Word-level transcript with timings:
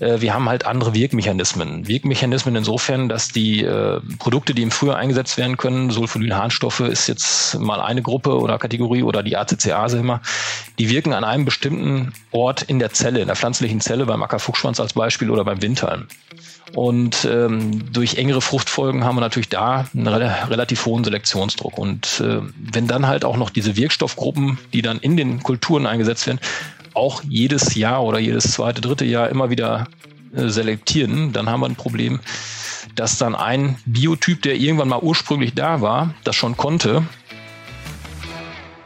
Äh, 0.00 0.20
wir 0.20 0.34
haben 0.34 0.48
halt 0.48 0.66
andere 0.66 0.94
Wirkmechanismen. 0.94 1.88
Wirkmechanismen 1.88 2.56
insofern, 2.56 3.08
dass 3.08 3.28
die 3.28 3.64
äh, 3.64 4.00
Produkte, 4.18 4.54
die 4.54 4.62
im 4.62 4.70
Frühjahr 4.70 4.96
eingesetzt 4.96 5.36
werden 5.38 5.56
können, 5.56 5.90
Sulfonylharnstoffe 5.90 6.80
ist 6.80 7.06
jetzt 7.06 7.58
mal 7.58 7.80
eine 7.80 8.02
Gruppe 8.02 8.38
oder 8.38 8.58
Kategorie 8.58 9.02
oder 9.02 9.22
die 9.22 9.36
ACCase 9.36 9.98
immer, 9.98 10.20
die 10.78 10.90
wirken 10.90 11.12
an 11.12 11.24
einem 11.24 11.44
bestimmten 11.44 12.12
Ort 12.30 12.62
in 12.62 12.78
der 12.78 12.92
Zelle, 12.92 13.20
in 13.20 13.26
der 13.26 13.36
pflanzlichen 13.36 13.80
Zelle, 13.80 14.06
beim 14.06 14.22
Ackerfuchsschwanz 14.22 14.80
als 14.80 14.94
Beispiel 14.94 15.30
oder 15.30 15.44
beim 15.44 15.62
Windhalm. 15.62 16.06
Und 16.74 17.24
ähm, 17.30 17.92
durch 17.92 18.16
engere 18.16 18.40
Fruchtfolgen 18.40 19.04
haben 19.04 19.16
wir 19.16 19.20
natürlich 19.20 19.48
da 19.48 19.86
einen 19.94 20.08
re 20.08 20.34
relativ 20.48 20.86
hohen 20.86 21.04
Selektionsdruck. 21.04 21.78
Und 21.78 22.20
äh, 22.20 22.40
wenn 22.56 22.88
dann 22.88 23.06
halt 23.06 23.24
auch 23.24 23.36
noch 23.36 23.50
diese 23.50 23.76
Wirkstoffgruppen, 23.76 24.58
die 24.72 24.82
dann 24.82 24.98
in 24.98 25.16
den 25.16 25.42
Kulturen 25.42 25.86
eingesetzt 25.86 26.26
werden, 26.26 26.40
auch 26.94 27.22
jedes 27.28 27.74
Jahr 27.74 28.02
oder 28.04 28.18
jedes 28.18 28.52
zweite, 28.52 28.80
dritte 28.80 29.04
Jahr 29.04 29.28
immer 29.28 29.50
wieder 29.50 29.88
äh, 30.34 30.48
selektieren, 30.48 31.32
dann 31.32 31.48
haben 31.48 31.60
wir 31.60 31.66
ein 31.66 31.76
Problem, 31.76 32.20
dass 32.94 33.18
dann 33.18 33.34
ein 33.34 33.76
Biotyp, 33.84 34.42
der 34.42 34.56
irgendwann 34.56 34.88
mal 34.88 35.00
ursprünglich 35.00 35.54
da 35.54 35.80
war, 35.80 36.14
das 36.24 36.36
schon 36.36 36.56
konnte, 36.56 37.04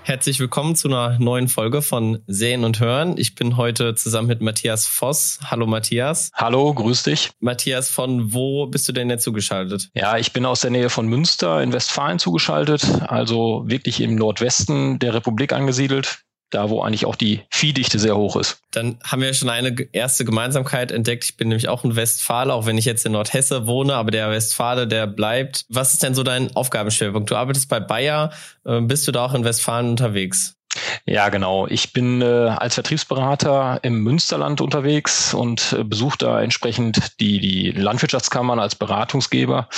Herzlich 0.09 0.41
willkommen 0.41 0.75
zu 0.75 0.89
einer 0.89 1.19
neuen 1.19 1.49
Folge 1.49 1.83
von 1.83 2.23
Sehen 2.27 2.65
und 2.65 2.81
Hören. 2.81 3.19
Ich 3.19 3.35
bin 3.35 3.59
heute 3.59 3.95
zusammen 3.95 4.29
mit 4.29 4.41
Matthias 4.41 4.87
Voss. 4.87 5.39
Hallo 5.45 5.67
Matthias. 5.67 6.31
Hallo, 6.33 6.73
grüß 6.73 7.03
dich. 7.03 7.29
Matthias, 7.41 7.91
von 7.91 8.33
wo 8.33 8.65
bist 8.65 8.89
du 8.89 8.95
denn 8.95 9.11
jetzt 9.11 9.25
zugeschaltet? 9.25 9.91
Ja, 9.93 10.17
ich 10.17 10.33
bin 10.33 10.47
aus 10.47 10.63
der 10.63 10.71
Nähe 10.71 10.89
von 10.89 11.09
Münster 11.09 11.63
in 11.63 11.75
Westfalen 11.75 12.19
zugeschaltet, 12.19 12.87
also 13.07 13.65
wirklich 13.67 14.01
im 14.01 14.15
Nordwesten 14.15 14.99
der 14.99 15.13
Republik 15.13 15.53
angesiedelt 15.53 16.23
da 16.51 16.71
wo 16.71 16.83
eigentlich 16.83 17.07
auch 17.07 17.17
die 17.17 17.43
Viehdichte 17.51 17.99
sehr 17.99 18.17
hoch 18.17 18.37
ist. 18.37 18.61
Dann 18.71 18.99
haben 19.05 19.23
wir 19.23 19.33
schon 19.35 19.51
eine 19.51 19.75
erste 19.93 20.25
Gemeinsamkeit 20.25 20.93
entdeckt. 20.93 21.25
Ich 21.25 21.37
bin 21.37 21.49
nämlich 21.49 21.69
auch 21.69 21.85
ein 21.85 21.97
Westfale, 21.97 22.53
auch 22.53 22.67
wenn 22.67 22.79
ich 22.79 22.85
jetzt 22.85 23.05
in 23.07 23.13
Nordhesse 23.13 23.67
wohne, 23.67 23.95
aber 23.95 24.11
der 24.11 24.31
Westfale, 24.31 24.87
der 24.87 25.07
bleibt. 25.07 25.67
Was 25.69 25.95
ist 25.95 26.03
denn 26.03 26.15
so 26.15 26.23
dein 26.23 26.55
Aufgabenschwerpunkt? 26.57 27.31
Du 27.31 27.37
arbeitest 27.37 27.69
bei 27.69 27.81
Bayer, 27.81 28.33
äh, 28.65 28.81
bist 28.81 29.07
du 29.07 29.13
da 29.13 29.27
auch 29.27 29.35
in 29.35 29.45
Westfalen 29.45 29.91
unterwegs? 29.91 30.59
Ja, 31.07 31.29
genau. 31.29 31.67
Ich 31.67 31.93
bin 31.93 32.21
äh, 32.21 32.25
als 32.25 32.75
Vertriebsberater 32.75 33.81
im 33.83 34.03
Münsterland 34.03 34.61
unterwegs 34.61 35.35
und 35.35 35.73
äh, 35.73 35.85
besuche 35.85 36.19
da 36.19 36.43
entsprechend 36.43 37.21
die, 37.21 37.41
die 37.41 37.71
Landwirtschaftskammern 37.73 38.59
als 38.59 38.75
Beratungsgeber, 38.75 39.69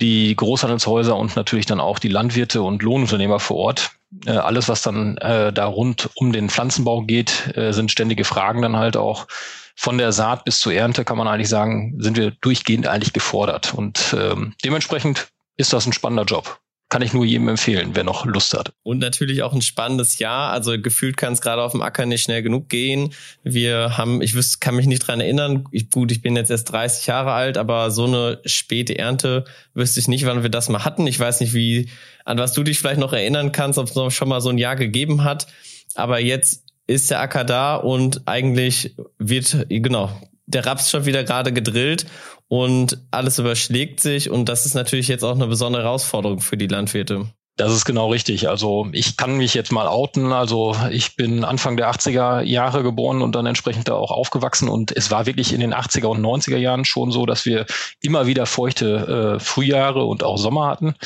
die 0.00 0.34
Großhandelshäuser 0.34 1.16
und 1.16 1.36
natürlich 1.36 1.66
dann 1.66 1.80
auch 1.80 1.98
die 1.98 2.08
Landwirte 2.08 2.62
und 2.62 2.82
Lohnunternehmer 2.82 3.40
vor 3.40 3.56
Ort. 3.56 3.92
Äh, 4.24 4.30
alles, 4.30 4.68
was 4.68 4.82
dann 4.82 5.16
äh, 5.18 5.52
da 5.52 5.66
rund 5.66 6.10
um 6.14 6.32
den 6.32 6.48
Pflanzenbau 6.48 7.02
geht, 7.02 7.56
äh, 7.56 7.72
sind 7.72 7.90
ständige 7.90 8.24
Fragen 8.24 8.62
dann 8.62 8.76
halt 8.76 8.96
auch. 8.96 9.26
Von 9.74 9.98
der 9.98 10.12
Saat 10.12 10.44
bis 10.44 10.60
zur 10.60 10.72
Ernte 10.72 11.04
kann 11.04 11.18
man 11.18 11.28
eigentlich 11.28 11.50
sagen, 11.50 11.94
sind 11.98 12.16
wir 12.16 12.30
durchgehend 12.40 12.86
eigentlich 12.86 13.12
gefordert. 13.12 13.74
Und 13.74 14.16
ähm, 14.18 14.54
dementsprechend 14.64 15.28
ist 15.56 15.72
das 15.72 15.86
ein 15.86 15.92
spannender 15.92 16.24
Job 16.24 16.58
kann 16.88 17.02
ich 17.02 17.12
nur 17.12 17.24
jedem 17.24 17.48
empfehlen, 17.48 17.90
wer 17.94 18.04
noch 18.04 18.26
Lust 18.26 18.54
hat. 18.54 18.72
Und 18.84 18.98
natürlich 18.98 19.42
auch 19.42 19.52
ein 19.52 19.62
spannendes 19.62 20.20
Jahr. 20.20 20.52
Also 20.52 20.80
gefühlt 20.80 21.16
kann 21.16 21.32
es 21.32 21.40
gerade 21.40 21.62
auf 21.62 21.72
dem 21.72 21.82
Acker 21.82 22.06
nicht 22.06 22.22
schnell 22.22 22.42
genug 22.42 22.68
gehen. 22.68 23.12
Wir 23.42 23.98
haben, 23.98 24.22
ich 24.22 24.34
wüsste, 24.34 24.58
kann 24.60 24.76
mich 24.76 24.86
nicht 24.86 25.00
dran 25.00 25.20
erinnern. 25.20 25.64
Ich, 25.72 25.90
gut, 25.90 26.12
ich 26.12 26.22
bin 26.22 26.36
jetzt 26.36 26.50
erst 26.50 26.70
30 26.70 27.06
Jahre 27.08 27.32
alt, 27.32 27.58
aber 27.58 27.90
so 27.90 28.04
eine 28.04 28.40
späte 28.44 28.96
Ernte 28.96 29.44
wüsste 29.74 29.98
ich 29.98 30.06
nicht, 30.06 30.26
wann 30.26 30.44
wir 30.44 30.50
das 30.50 30.68
mal 30.68 30.84
hatten. 30.84 31.08
Ich 31.08 31.18
weiß 31.18 31.40
nicht, 31.40 31.54
wie, 31.54 31.90
an 32.24 32.38
was 32.38 32.52
du 32.52 32.62
dich 32.62 32.78
vielleicht 32.78 33.00
noch 33.00 33.12
erinnern 33.12 33.50
kannst, 33.50 33.80
ob 33.80 33.88
es 33.88 33.96
noch 33.96 34.10
schon 34.10 34.28
mal 34.28 34.40
so 34.40 34.50
ein 34.50 34.58
Jahr 34.58 34.76
gegeben 34.76 35.24
hat. 35.24 35.48
Aber 35.96 36.20
jetzt 36.20 36.62
ist 36.86 37.10
der 37.10 37.20
Acker 37.20 37.42
da 37.42 37.74
und 37.74 38.28
eigentlich 38.28 38.94
wird, 39.18 39.66
genau, 39.68 40.10
der 40.46 40.64
Raps 40.64 40.90
schon 40.90 41.04
wieder 41.04 41.24
gerade 41.24 41.52
gedrillt 41.52 42.06
und 42.48 42.98
alles 43.10 43.38
überschlägt 43.38 44.00
sich 44.00 44.30
und 44.30 44.48
das 44.48 44.66
ist 44.66 44.74
natürlich 44.74 45.08
jetzt 45.08 45.24
auch 45.24 45.34
eine 45.34 45.46
besondere 45.46 45.82
Herausforderung 45.82 46.40
für 46.40 46.56
die 46.56 46.68
Landwirte. 46.68 47.26
Das 47.56 47.72
ist 47.72 47.86
genau 47.86 48.10
richtig. 48.10 48.50
Also 48.50 48.86
ich 48.92 49.16
kann 49.16 49.38
mich 49.38 49.54
jetzt 49.54 49.72
mal 49.72 49.86
outen. 49.86 50.30
Also 50.30 50.76
ich 50.90 51.16
bin 51.16 51.42
Anfang 51.42 51.78
der 51.78 51.90
80er 51.90 52.42
Jahre 52.42 52.82
geboren 52.82 53.22
und 53.22 53.34
dann 53.34 53.46
entsprechend 53.46 53.88
da 53.88 53.94
auch 53.94 54.10
aufgewachsen. 54.10 54.68
Und 54.68 54.94
es 54.94 55.10
war 55.10 55.24
wirklich 55.24 55.54
in 55.54 55.60
den 55.60 55.72
80er 55.72 56.06
und 56.06 56.20
90er 56.20 56.58
Jahren 56.58 56.84
schon 56.84 57.12
so, 57.12 57.24
dass 57.24 57.46
wir 57.46 57.64
immer 58.02 58.26
wieder 58.26 58.44
feuchte 58.44 59.36
äh, 59.36 59.40
Frühjahre 59.40 60.04
und 60.04 60.22
auch 60.22 60.36
Sommer 60.36 60.66
hatten. 60.66 60.96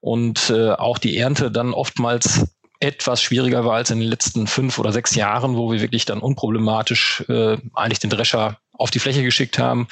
Und 0.00 0.50
äh, 0.50 0.70
auch 0.70 0.98
die 0.98 1.16
Ernte 1.16 1.50
dann 1.50 1.74
oftmals 1.74 2.46
etwas 2.78 3.20
schwieriger 3.20 3.64
war 3.64 3.74
als 3.74 3.90
in 3.90 3.98
den 3.98 4.08
letzten 4.08 4.46
fünf 4.46 4.78
oder 4.78 4.92
sechs 4.92 5.16
Jahren, 5.16 5.56
wo 5.56 5.72
wir 5.72 5.80
wirklich 5.80 6.04
dann 6.04 6.20
unproblematisch 6.20 7.24
äh, 7.28 7.56
eigentlich 7.74 7.98
den 7.98 8.10
Drescher 8.10 8.58
auf 8.72 8.92
die 8.92 9.00
Fläche 9.00 9.24
geschickt 9.24 9.58
haben 9.58 9.88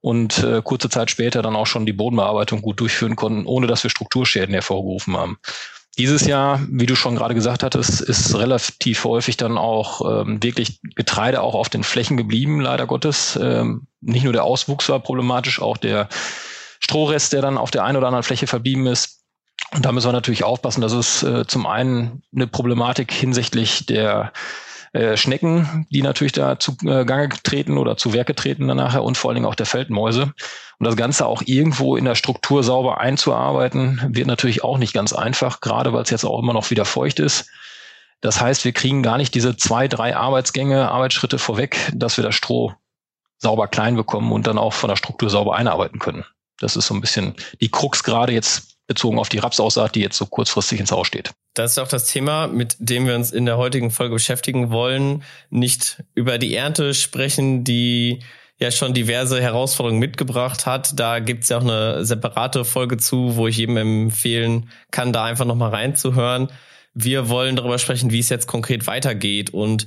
und 0.00 0.42
äh, 0.42 0.62
kurze 0.62 0.88
Zeit 0.88 1.10
später 1.10 1.42
dann 1.42 1.56
auch 1.56 1.66
schon 1.66 1.86
die 1.86 1.92
Bodenbearbeitung 1.92 2.62
gut 2.62 2.80
durchführen 2.80 3.16
konnten, 3.16 3.46
ohne 3.46 3.66
dass 3.66 3.82
wir 3.82 3.90
Strukturschäden 3.90 4.54
hervorgerufen 4.54 5.16
haben. 5.16 5.38
Dieses 5.98 6.24
Jahr, 6.24 6.60
wie 6.70 6.86
du 6.86 6.94
schon 6.94 7.16
gerade 7.16 7.34
gesagt 7.34 7.62
hattest, 7.62 8.00
ist 8.00 8.34
relativ 8.34 9.04
häufig 9.04 9.36
dann 9.36 9.58
auch 9.58 10.22
ähm, 10.22 10.42
wirklich 10.42 10.80
Getreide 10.94 11.42
auch 11.42 11.54
auf 11.54 11.68
den 11.68 11.82
Flächen 11.82 12.16
geblieben, 12.16 12.60
leider 12.60 12.86
Gottes. 12.86 13.38
Ähm, 13.42 13.86
nicht 14.00 14.24
nur 14.24 14.32
der 14.32 14.44
Auswuchs 14.44 14.88
war 14.88 15.00
problematisch, 15.00 15.60
auch 15.60 15.76
der 15.76 16.08
Strohrest, 16.78 17.32
der 17.32 17.42
dann 17.42 17.58
auf 17.58 17.70
der 17.70 17.84
einen 17.84 17.98
oder 17.98 18.06
anderen 18.06 18.22
Fläche 18.22 18.46
verblieben 18.46 18.86
ist. 18.86 19.20
Und 19.72 19.84
da 19.84 19.92
müssen 19.92 20.08
wir 20.08 20.12
natürlich 20.12 20.44
aufpassen, 20.44 20.80
dass 20.80 20.92
es 20.92 21.22
äh, 21.22 21.46
zum 21.46 21.66
einen 21.66 22.22
eine 22.34 22.46
Problematik 22.46 23.12
hinsichtlich 23.12 23.84
der 23.86 24.32
äh, 24.92 25.16
Schnecken, 25.16 25.86
die 25.90 26.02
natürlich 26.02 26.32
da 26.32 26.58
zu 26.58 26.76
äh, 26.84 27.04
Gange 27.04 27.28
treten 27.28 27.78
oder 27.78 27.96
zu 27.96 28.12
Werke 28.12 28.34
treten 28.34 28.66
dann 28.66 28.76
nachher 28.76 29.04
und 29.04 29.16
vor 29.16 29.30
allen 29.30 29.36
Dingen 29.36 29.46
auch 29.46 29.54
der 29.54 29.66
Feldmäuse. 29.66 30.22
Und 30.22 30.86
das 30.86 30.96
Ganze 30.96 31.26
auch 31.26 31.42
irgendwo 31.44 31.96
in 31.96 32.04
der 32.04 32.16
Struktur 32.16 32.64
sauber 32.64 33.00
einzuarbeiten, 33.00 34.02
wird 34.08 34.26
natürlich 34.26 34.64
auch 34.64 34.78
nicht 34.78 34.92
ganz 34.92 35.12
einfach, 35.12 35.60
gerade 35.60 35.92
weil 35.92 36.02
es 36.02 36.10
jetzt 36.10 36.24
auch 36.24 36.38
immer 36.38 36.54
noch 36.54 36.70
wieder 36.70 36.84
feucht 36.84 37.20
ist. 37.20 37.48
Das 38.20 38.40
heißt, 38.40 38.64
wir 38.64 38.72
kriegen 38.72 39.02
gar 39.02 39.16
nicht 39.16 39.34
diese 39.34 39.56
zwei, 39.56 39.88
drei 39.88 40.16
Arbeitsgänge, 40.16 40.90
Arbeitsschritte 40.90 41.38
vorweg, 41.38 41.90
dass 41.94 42.16
wir 42.16 42.24
das 42.24 42.34
Stroh 42.34 42.74
sauber 43.38 43.68
klein 43.68 43.96
bekommen 43.96 44.32
und 44.32 44.46
dann 44.46 44.58
auch 44.58 44.72
von 44.72 44.88
der 44.88 44.96
Struktur 44.96 45.30
sauber 45.30 45.56
einarbeiten 45.56 45.98
können. 45.98 46.24
Das 46.58 46.76
ist 46.76 46.86
so 46.86 46.94
ein 46.94 47.00
bisschen 47.00 47.34
die 47.60 47.70
Krux 47.70 48.04
gerade 48.04 48.32
jetzt 48.32 48.69
bezogen 48.90 49.20
auf 49.20 49.28
die 49.28 49.38
Rapsaussaat, 49.38 49.94
die 49.94 50.00
jetzt 50.00 50.16
so 50.16 50.26
kurzfristig 50.26 50.80
ins 50.80 50.90
Haus 50.90 51.06
steht. 51.06 51.30
Das 51.54 51.70
ist 51.70 51.78
auch 51.78 51.86
das 51.86 52.06
Thema, 52.06 52.48
mit 52.48 52.74
dem 52.80 53.06
wir 53.06 53.14
uns 53.14 53.30
in 53.30 53.46
der 53.46 53.56
heutigen 53.56 53.92
Folge 53.92 54.14
beschäftigen 54.14 54.72
wollen. 54.72 55.22
Nicht 55.48 56.02
über 56.16 56.38
die 56.38 56.56
Ernte 56.56 56.92
sprechen, 56.92 57.62
die 57.62 58.18
ja 58.58 58.72
schon 58.72 58.92
diverse 58.92 59.40
Herausforderungen 59.40 60.00
mitgebracht 60.00 60.66
hat. 60.66 60.98
Da 60.98 61.20
gibt's 61.20 61.50
ja 61.50 61.58
auch 61.58 61.62
eine 61.62 62.04
separate 62.04 62.64
Folge 62.64 62.96
zu, 62.96 63.36
wo 63.36 63.46
ich 63.46 63.58
jedem 63.58 63.76
empfehlen 63.76 64.70
kann, 64.90 65.12
da 65.12 65.22
einfach 65.22 65.44
nochmal 65.44 65.70
reinzuhören. 65.70 66.48
Wir 66.92 67.28
wollen 67.28 67.54
darüber 67.54 67.78
sprechen, 67.78 68.10
wie 68.10 68.18
es 68.18 68.28
jetzt 68.28 68.48
konkret 68.48 68.88
weitergeht 68.88 69.50
und 69.50 69.86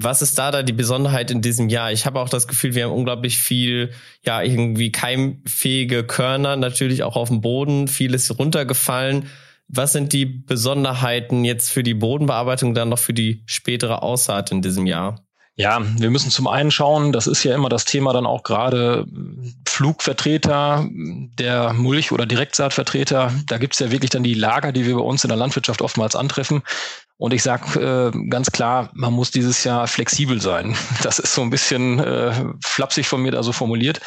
was 0.00 0.22
ist 0.22 0.38
da 0.38 0.52
da 0.52 0.62
die 0.62 0.72
Besonderheit 0.72 1.30
in 1.32 1.42
diesem 1.42 1.68
Jahr? 1.68 1.90
Ich 1.90 2.06
habe 2.06 2.20
auch 2.20 2.28
das 2.28 2.46
Gefühl, 2.46 2.74
wir 2.74 2.84
haben 2.84 2.92
unglaublich 2.92 3.36
viel, 3.36 3.90
ja, 4.24 4.42
irgendwie 4.42 4.92
keimfähige 4.92 6.04
Körner, 6.04 6.54
natürlich 6.54 7.02
auch 7.02 7.16
auf 7.16 7.28
dem 7.28 7.40
Boden, 7.40 7.88
vieles 7.88 8.38
runtergefallen. 8.38 9.26
Was 9.66 9.92
sind 9.92 10.12
die 10.12 10.24
Besonderheiten 10.24 11.44
jetzt 11.44 11.70
für 11.70 11.82
die 11.82 11.94
Bodenbearbeitung, 11.94 12.74
dann 12.74 12.90
noch 12.90 13.00
für 13.00 13.12
die 13.12 13.42
spätere 13.46 14.02
Aussaat 14.02 14.52
in 14.52 14.62
diesem 14.62 14.86
Jahr? 14.86 15.24
Ja, 15.56 15.82
wir 15.82 16.10
müssen 16.10 16.30
zum 16.30 16.46
einen 16.46 16.70
schauen, 16.70 17.10
das 17.10 17.26
ist 17.26 17.42
ja 17.42 17.52
immer 17.52 17.68
das 17.68 17.84
Thema 17.84 18.12
dann 18.12 18.26
auch 18.26 18.44
gerade 18.44 19.04
Flugvertreter, 19.66 20.88
der 20.92 21.72
Mulch- 21.72 22.12
oder 22.12 22.26
Direktsaatvertreter. 22.26 23.32
Da 23.46 23.58
gibt's 23.58 23.80
ja 23.80 23.90
wirklich 23.90 24.10
dann 24.10 24.22
die 24.22 24.34
Lager, 24.34 24.70
die 24.70 24.86
wir 24.86 24.94
bei 24.94 25.00
uns 25.00 25.24
in 25.24 25.28
der 25.28 25.36
Landwirtschaft 25.36 25.82
oftmals 25.82 26.14
antreffen. 26.14 26.62
Und 27.18 27.34
ich 27.34 27.42
sage 27.42 28.12
äh, 28.14 28.28
ganz 28.28 28.50
klar, 28.52 28.90
man 28.94 29.12
muss 29.12 29.30
dieses 29.30 29.64
Jahr 29.64 29.86
flexibel 29.86 30.40
sein. 30.40 30.74
Das 31.02 31.18
ist 31.18 31.34
so 31.34 31.42
ein 31.42 31.50
bisschen 31.50 31.98
äh, 31.98 32.32
flapsig 32.64 33.06
von 33.06 33.20
mir 33.20 33.32
da 33.32 33.42
so 33.42 33.52
formuliert. 33.52 34.00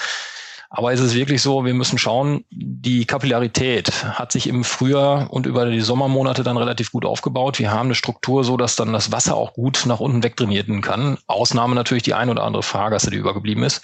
Aber 0.74 0.94
es 0.94 1.02
ist 1.02 1.14
wirklich 1.14 1.42
so, 1.42 1.66
wir 1.66 1.74
müssen 1.74 1.98
schauen, 1.98 2.46
die 2.50 3.04
Kapillarität 3.04 4.06
hat 4.06 4.32
sich 4.32 4.48
im 4.48 4.64
Frühjahr 4.64 5.30
und 5.30 5.46
über 5.46 5.66
die 5.66 5.82
Sommermonate 5.82 6.44
dann 6.44 6.56
relativ 6.56 6.94
gut 6.94 7.04
aufgebaut. 7.04 7.60
Wir 7.60 7.72
haben 7.72 7.88
eine 7.88 7.96
Struktur 7.96 8.46
so, 8.46 8.56
dass 8.56 8.78
dann 8.78 8.94
das 8.94 9.12
Wasser 9.12 9.36
auch 9.36 9.54
gut 9.54 9.84
nach 9.86 10.00
unten 10.00 10.24
wegtrainieren 10.24 10.80
kann. 10.80 11.18
Ausnahme 11.28 11.76
natürlich 11.76 12.04
die 12.04 12.14
ein 12.14 12.30
oder 12.30 12.44
andere 12.44 12.64
Fahrgasse, 12.64 13.12
die 13.12 13.18
übergeblieben 13.18 13.64
ist. 13.64 13.82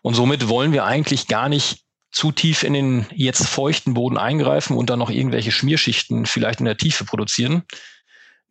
Und 0.00 0.14
somit 0.14 0.48
wollen 0.48 0.72
wir 0.72 0.86
eigentlich 0.86 1.28
gar 1.28 1.50
nicht 1.50 1.84
zu 2.10 2.32
tief 2.32 2.62
in 2.62 2.72
den 2.72 3.06
jetzt 3.14 3.46
feuchten 3.46 3.92
Boden 3.92 4.16
eingreifen 4.16 4.78
und 4.78 4.88
dann 4.88 4.98
noch 4.98 5.10
irgendwelche 5.10 5.52
Schmierschichten 5.52 6.24
vielleicht 6.24 6.60
in 6.60 6.66
der 6.66 6.78
Tiefe 6.78 7.04
produzieren. 7.04 7.64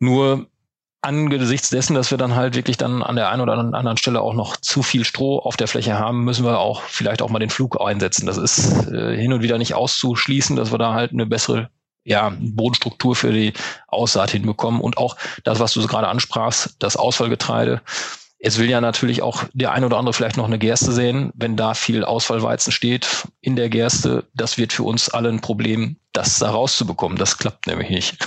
Nur 0.00 0.46
angesichts 1.02 1.70
dessen, 1.70 1.94
dass 1.94 2.10
wir 2.10 2.18
dann 2.18 2.34
halt 2.34 2.54
wirklich 2.54 2.76
dann 2.76 3.02
an 3.02 3.16
der 3.16 3.30
einen 3.30 3.40
oder 3.40 3.54
anderen 3.54 3.96
Stelle 3.96 4.20
auch 4.20 4.34
noch 4.34 4.56
zu 4.56 4.82
viel 4.82 5.04
Stroh 5.04 5.38
auf 5.38 5.56
der 5.56 5.68
Fläche 5.68 5.98
haben, 5.98 6.24
müssen 6.24 6.44
wir 6.44 6.58
auch 6.58 6.82
vielleicht 6.82 7.22
auch 7.22 7.30
mal 7.30 7.38
den 7.38 7.50
Flug 7.50 7.80
einsetzen. 7.80 8.26
Das 8.26 8.36
ist 8.36 8.86
äh, 8.88 9.16
hin 9.16 9.32
und 9.32 9.42
wieder 9.42 9.56
nicht 9.56 9.74
auszuschließen, 9.74 10.56
dass 10.56 10.72
wir 10.72 10.78
da 10.78 10.92
halt 10.92 11.12
eine 11.12 11.26
bessere 11.26 11.70
ja, 12.04 12.32
Bodenstruktur 12.38 13.14
für 13.14 13.32
die 13.32 13.52
Aussaat 13.88 14.30
hinbekommen 14.30 14.80
und 14.80 14.98
auch 14.98 15.16
das, 15.44 15.58
was 15.58 15.72
du 15.72 15.86
gerade 15.86 16.08
ansprachst, 16.08 16.76
das 16.78 16.96
Ausfallgetreide 16.96 17.82
Es 18.38 18.58
will 18.58 18.68
ja 18.70 18.80
natürlich 18.80 19.22
auch 19.22 19.44
der 19.52 19.72
ein 19.72 19.84
oder 19.84 19.98
andere 19.98 20.14
vielleicht 20.14 20.36
noch 20.36 20.46
eine 20.46 20.58
Gerste 20.58 20.92
sehen. 20.92 21.30
Wenn 21.34 21.56
da 21.56 21.74
viel 21.74 22.04
Ausfallweizen 22.04 22.72
steht 22.72 23.28
in 23.40 23.56
der 23.56 23.68
Gerste, 23.68 24.24
das 24.34 24.58
wird 24.58 24.72
für 24.72 24.82
uns 24.82 25.08
alle 25.10 25.28
ein 25.28 25.40
Problem, 25.40 25.96
das 26.12 26.38
da 26.38 26.50
rauszubekommen. 26.50 27.18
Das 27.18 27.38
klappt 27.38 27.66
nämlich 27.66 27.90
nicht 27.90 28.18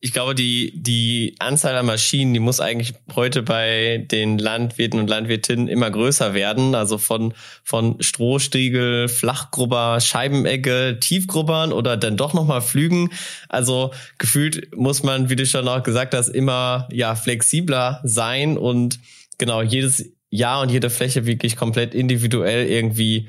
ich 0.00 0.12
glaube, 0.12 0.36
die, 0.36 0.72
die 0.76 1.34
Anzahl 1.40 1.74
an 1.76 1.86
Maschinen, 1.86 2.32
die 2.32 2.38
muss 2.38 2.60
eigentlich 2.60 2.94
heute 3.16 3.42
bei 3.42 4.06
den 4.08 4.38
Landwirten 4.38 5.00
und 5.00 5.08
Landwirtinnen 5.08 5.66
immer 5.66 5.90
größer 5.90 6.34
werden. 6.34 6.76
Also 6.76 6.98
von, 6.98 7.34
von 7.64 8.00
Strohstriegel, 8.00 9.08
Flachgrubber, 9.08 10.00
Scheibenecke, 10.00 10.98
Tiefgrubbern 11.00 11.72
oder 11.72 11.96
dann 11.96 12.16
doch 12.16 12.32
nochmal 12.32 12.62
Flügen. 12.62 13.10
Also 13.48 13.92
gefühlt 14.18 14.76
muss 14.76 15.02
man, 15.02 15.30
wie 15.30 15.36
du 15.36 15.44
schon 15.46 15.66
auch 15.66 15.82
gesagt 15.82 16.14
hast, 16.14 16.28
immer, 16.28 16.88
ja, 16.92 17.16
flexibler 17.16 18.00
sein 18.04 18.56
und 18.56 19.00
genau 19.36 19.62
jedes 19.62 20.12
Jahr 20.30 20.60
und 20.60 20.70
jede 20.70 20.90
Fläche 20.90 21.26
wirklich 21.26 21.56
komplett 21.56 21.92
individuell 21.94 22.68
irgendwie, 22.68 23.28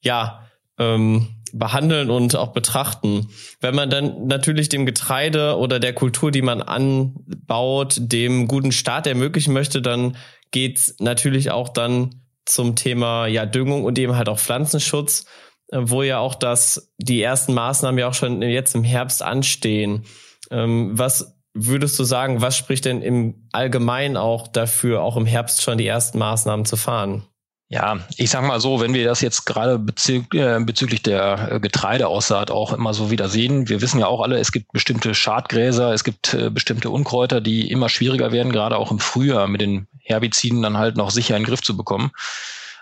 ja, 0.00 0.46
ähm, 0.78 1.33
behandeln 1.54 2.10
und 2.10 2.36
auch 2.36 2.52
betrachten. 2.52 3.28
Wenn 3.60 3.74
man 3.74 3.90
dann 3.90 4.26
natürlich 4.26 4.68
dem 4.68 4.86
Getreide 4.86 5.56
oder 5.56 5.78
der 5.78 5.92
Kultur, 5.92 6.30
die 6.30 6.42
man 6.42 6.60
anbaut, 6.60 7.96
dem 7.98 8.48
guten 8.48 8.72
Start 8.72 9.06
ermöglichen 9.06 9.54
möchte, 9.54 9.80
dann 9.80 10.16
geht's 10.50 10.96
natürlich 10.98 11.50
auch 11.50 11.68
dann 11.68 12.22
zum 12.44 12.76
Thema 12.76 13.26
ja 13.26 13.46
Düngung 13.46 13.84
und 13.84 13.98
eben 13.98 14.16
halt 14.16 14.28
auch 14.28 14.38
Pflanzenschutz, 14.38 15.26
äh, 15.70 15.78
wo 15.80 16.02
ja 16.02 16.18
auch 16.18 16.34
das 16.34 16.92
die 16.98 17.22
ersten 17.22 17.54
Maßnahmen 17.54 17.98
ja 17.98 18.08
auch 18.08 18.14
schon 18.14 18.42
jetzt 18.42 18.74
im 18.74 18.84
Herbst 18.84 19.22
anstehen. 19.22 20.04
Ähm, 20.50 20.90
was 20.98 21.38
würdest 21.54 21.98
du 21.98 22.04
sagen, 22.04 22.40
was 22.40 22.56
spricht 22.56 22.84
denn 22.84 23.00
im 23.00 23.48
Allgemeinen 23.52 24.16
auch 24.16 24.48
dafür, 24.48 25.02
auch 25.02 25.16
im 25.16 25.24
Herbst 25.26 25.62
schon 25.62 25.78
die 25.78 25.86
ersten 25.86 26.18
Maßnahmen 26.18 26.66
zu 26.66 26.76
fahren? 26.76 27.24
Ja, 27.68 27.98
ich 28.18 28.30
sag 28.30 28.46
mal 28.46 28.60
so, 28.60 28.80
wenn 28.80 28.92
wir 28.92 29.04
das 29.06 29.22
jetzt 29.22 29.46
gerade 29.46 29.78
bezü 29.78 30.22
äh, 30.34 30.60
bezüglich 30.60 31.02
der 31.02 31.52
äh, 31.52 31.60
Getreideaussaat 31.60 32.50
auch 32.50 32.74
immer 32.74 32.92
so 32.92 33.10
wieder 33.10 33.28
sehen, 33.28 33.68
wir 33.68 33.80
wissen 33.80 33.98
ja 33.98 34.06
auch 34.06 34.20
alle, 34.20 34.38
es 34.38 34.52
gibt 34.52 34.70
bestimmte 34.72 35.14
Schadgräser, 35.14 35.92
es 35.92 36.04
gibt 36.04 36.34
äh, 36.34 36.50
bestimmte 36.50 36.90
Unkräuter, 36.90 37.40
die 37.40 37.70
immer 37.70 37.88
schwieriger 37.88 38.32
werden, 38.32 38.52
gerade 38.52 38.76
auch 38.76 38.90
im 38.90 38.98
Frühjahr 38.98 39.48
mit 39.48 39.62
den 39.62 39.88
Herbiziden 39.98 40.62
dann 40.62 40.76
halt 40.76 40.96
noch 40.96 41.10
sicher 41.10 41.36
in 41.36 41.42
den 41.42 41.48
Griff 41.48 41.62
zu 41.62 41.76
bekommen. 41.76 42.10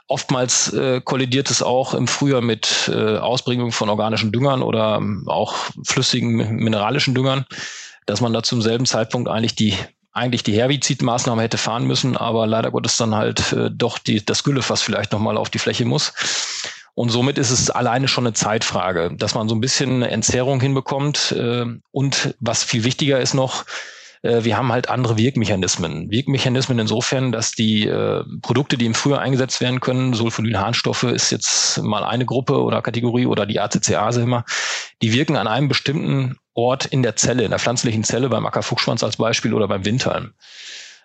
Oftmals 0.08 0.76
kollidiert 1.04 1.48
es 1.48 1.62
auch 1.62 1.94
im 1.94 2.06
Frühjahr 2.06 2.42
mit 2.42 2.90
Ausbringung 2.90 3.72
von 3.72 3.88
organischen 3.88 4.30
Düngern 4.30 4.62
oder 4.62 4.96
ähm, 4.96 5.24
auch 5.26 5.54
flüssigen 5.84 6.56
mineralischen 6.56 7.14
Düngern, 7.14 7.46
dass 8.04 8.20
man 8.20 8.32
da 8.34 8.42
zum 8.42 8.60
selben 8.60 8.84
Zeitpunkt 8.84 9.30
eigentlich 9.30 9.54
die 9.54 9.74
eigentlich 10.12 10.42
die 10.42 10.54
Herbizidmaßnahme 10.54 11.42
hätte 11.42 11.58
fahren 11.58 11.86
müssen, 11.86 12.16
aber 12.16 12.46
leider 12.46 12.70
Gottes 12.70 12.96
dann 12.96 13.14
halt 13.14 13.52
äh, 13.52 13.70
doch 13.70 13.98
die, 13.98 14.24
das 14.24 14.44
Güllefass 14.44 14.82
vielleicht 14.82 15.12
nochmal 15.12 15.36
auf 15.36 15.50
die 15.50 15.58
Fläche 15.58 15.84
muss. 15.84 16.12
Und 16.94 17.08
somit 17.08 17.38
ist 17.38 17.50
es 17.50 17.70
alleine 17.70 18.06
schon 18.06 18.26
eine 18.26 18.34
Zeitfrage, 18.34 19.14
dass 19.16 19.34
man 19.34 19.48
so 19.48 19.54
ein 19.54 19.62
bisschen 19.62 20.02
Entzerrung 20.02 20.60
hinbekommt. 20.60 21.32
Äh, 21.32 21.64
und 21.90 22.34
was 22.40 22.62
viel 22.62 22.84
wichtiger 22.84 23.20
ist 23.20 23.32
noch, 23.32 23.64
äh, 24.22 24.44
wir 24.44 24.56
haben 24.56 24.72
halt 24.72 24.90
andere 24.90 25.16
Wirkmechanismen. 25.16 26.10
Wirkmechanismen 26.10 26.78
insofern, 26.78 27.32
dass 27.32 27.52
die 27.52 27.86
äh, 27.86 28.24
Produkte, 28.42 28.76
die 28.76 28.86
im 28.86 28.94
Frühjahr 28.94 29.20
eingesetzt 29.20 29.60
werden 29.60 29.80
können, 29.80 30.14
Sulfonylharnstoffe 30.14 31.04
ist 31.04 31.30
jetzt 31.30 31.82
mal 31.82 32.04
eine 32.04 32.26
Gruppe 32.26 32.62
oder 32.62 32.82
Kategorie 32.82 33.26
oder 33.26 33.46
die 33.46 33.60
ACCase 33.60 34.22
immer, 34.22 34.44
die 35.00 35.12
wirken 35.12 35.36
an 35.36 35.48
einem 35.48 35.68
bestimmten 35.68 36.36
Ort 36.54 36.86
in 36.86 37.02
der 37.02 37.16
Zelle, 37.16 37.44
in 37.44 37.50
der 37.50 37.58
pflanzlichen 37.58 38.04
Zelle, 38.04 38.28
beim 38.28 38.46
Ackerfuchsschwanz 38.46 39.02
als 39.02 39.16
Beispiel 39.16 39.54
oder 39.54 39.68
beim 39.68 39.84
Windhalm. 39.84 40.34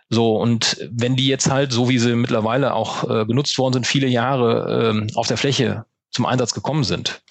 So, 0.09 0.37
und 0.37 0.77
wenn 0.89 1.15
die 1.15 1.27
jetzt 1.27 1.49
halt, 1.49 1.71
so 1.71 1.89
wie 1.89 1.99
sie 1.99 2.15
mittlerweile 2.15 2.73
auch 2.73 3.09
äh, 3.09 3.25
genutzt 3.25 3.57
worden 3.57 3.73
sind, 3.73 3.87
viele 3.87 4.07
Jahre 4.07 4.93
äh, 5.05 5.15
auf 5.15 5.27
der 5.27 5.37
Fläche 5.37 5.85
zum 6.11 6.25
Einsatz 6.25 6.53
gekommen 6.53 6.83
sind, 6.83 7.21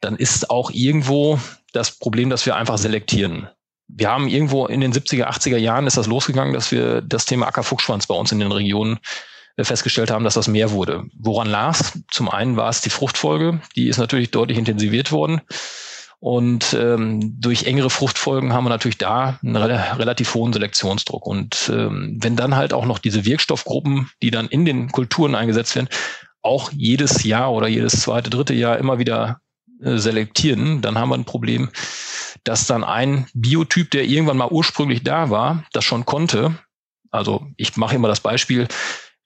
dann 0.00 0.16
ist 0.16 0.50
auch 0.50 0.70
irgendwo 0.70 1.40
das 1.72 1.98
Problem, 1.98 2.30
dass 2.30 2.46
wir 2.46 2.54
einfach 2.54 2.78
selektieren. 2.78 3.48
Wir 3.88 4.10
haben 4.10 4.28
irgendwo 4.28 4.66
in 4.66 4.80
den 4.80 4.92
70er, 4.92 5.24
80er 5.24 5.56
Jahren 5.56 5.86
ist 5.86 5.96
das 5.96 6.06
losgegangen, 6.06 6.54
dass 6.54 6.70
wir 6.70 7.02
das 7.02 7.24
Thema 7.24 7.46
Ackerfuchsschwanz 7.46 8.06
bei 8.06 8.14
uns 8.14 8.32
in 8.32 8.40
den 8.40 8.52
Regionen 8.52 8.98
äh, 9.56 9.64
festgestellt 9.64 10.10
haben, 10.10 10.24
dass 10.24 10.34
das 10.34 10.48
mehr 10.48 10.70
wurde. 10.70 11.04
Woran 11.18 11.48
lag 11.48 11.76
Zum 12.10 12.28
einen 12.28 12.56
war 12.56 12.68
es 12.68 12.82
die 12.82 12.90
Fruchtfolge, 12.90 13.60
die 13.74 13.88
ist 13.88 13.98
natürlich 13.98 14.30
deutlich 14.30 14.58
intensiviert 14.58 15.12
worden. 15.12 15.40
Und 16.18 16.72
ähm, 16.72 17.40
durch 17.40 17.64
engere 17.64 17.90
Fruchtfolgen 17.90 18.52
haben 18.52 18.64
wir 18.64 18.70
natürlich 18.70 18.98
da 18.98 19.38
einen 19.42 19.56
re 19.56 19.98
relativ 19.98 20.34
hohen 20.34 20.52
Selektionsdruck. 20.52 21.26
Und 21.26 21.70
ähm, 21.72 22.18
wenn 22.20 22.36
dann 22.36 22.56
halt 22.56 22.72
auch 22.72 22.86
noch 22.86 22.98
diese 22.98 23.24
Wirkstoffgruppen, 23.24 24.10
die 24.22 24.30
dann 24.30 24.48
in 24.48 24.64
den 24.64 24.90
Kulturen 24.90 25.34
eingesetzt 25.34 25.76
werden, 25.76 25.88
auch 26.42 26.72
jedes 26.72 27.24
Jahr 27.24 27.52
oder 27.52 27.68
jedes 27.68 28.00
zweite, 28.00 28.30
dritte 28.30 28.54
Jahr 28.54 28.78
immer 28.78 28.98
wieder 28.98 29.40
äh, 29.82 29.98
selektieren, 29.98 30.80
dann 30.80 30.98
haben 30.98 31.10
wir 31.10 31.16
ein 31.16 31.24
Problem, 31.24 31.70
dass 32.44 32.66
dann 32.66 32.84
ein 32.84 33.26
Biotyp, 33.34 33.90
der 33.90 34.04
irgendwann 34.04 34.36
mal 34.36 34.48
ursprünglich 34.48 35.02
da 35.02 35.30
war, 35.30 35.64
das 35.72 35.84
schon 35.84 36.06
konnte. 36.06 36.56
Also 37.10 37.46
ich 37.56 37.76
mache 37.76 37.96
immer 37.96 38.08
das 38.08 38.20
Beispiel, 38.20 38.68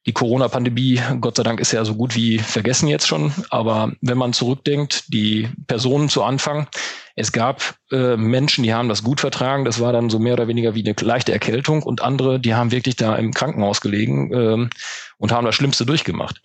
die 0.07 0.13
Corona-Pandemie, 0.13 1.01
Gott 1.21 1.37
sei 1.37 1.43
Dank, 1.43 1.61
ist 1.61 1.73
ja 1.73 1.85
so 1.85 1.95
gut 1.95 2.15
wie 2.15 2.39
vergessen 2.39 2.89
jetzt 2.89 3.07
schon. 3.07 3.33
Aber 3.51 3.93
wenn 4.01 4.17
man 4.17 4.33
zurückdenkt, 4.33 5.13
die 5.13 5.49
Personen 5.67 6.09
zu 6.09 6.23
Anfang, 6.23 6.69
es 7.17 7.33
gab 7.33 7.75
äh, 7.91 8.17
Menschen, 8.17 8.65
die 8.65 8.73
haben 8.73 8.89
das 8.89 9.03
gut 9.03 9.21
vertragen. 9.21 9.67
Das 9.67 9.79
war 9.79 9.93
dann 9.93 10.09
so 10.09 10.19
mehr 10.19 10.33
oder 10.33 10.49
weniger 10.49 10.75
wie 10.75 10.85
eine 10.87 10.95
leichte 10.99 11.33
Erkältung. 11.33 11.83
Und 11.83 12.01
andere, 12.01 12.41
die 12.41 12.55
haben 12.55 12.71
wirklich 12.73 12.97
da 12.97 13.15
im 13.17 13.35
Krankenhaus 13.35 13.83
gelegen 13.83 14.33
ähm, 14.33 14.71
und 15.19 15.33
haben 15.33 15.45
das 15.45 15.55
Schlimmste 15.55 15.85
durchgemacht. 15.85 16.41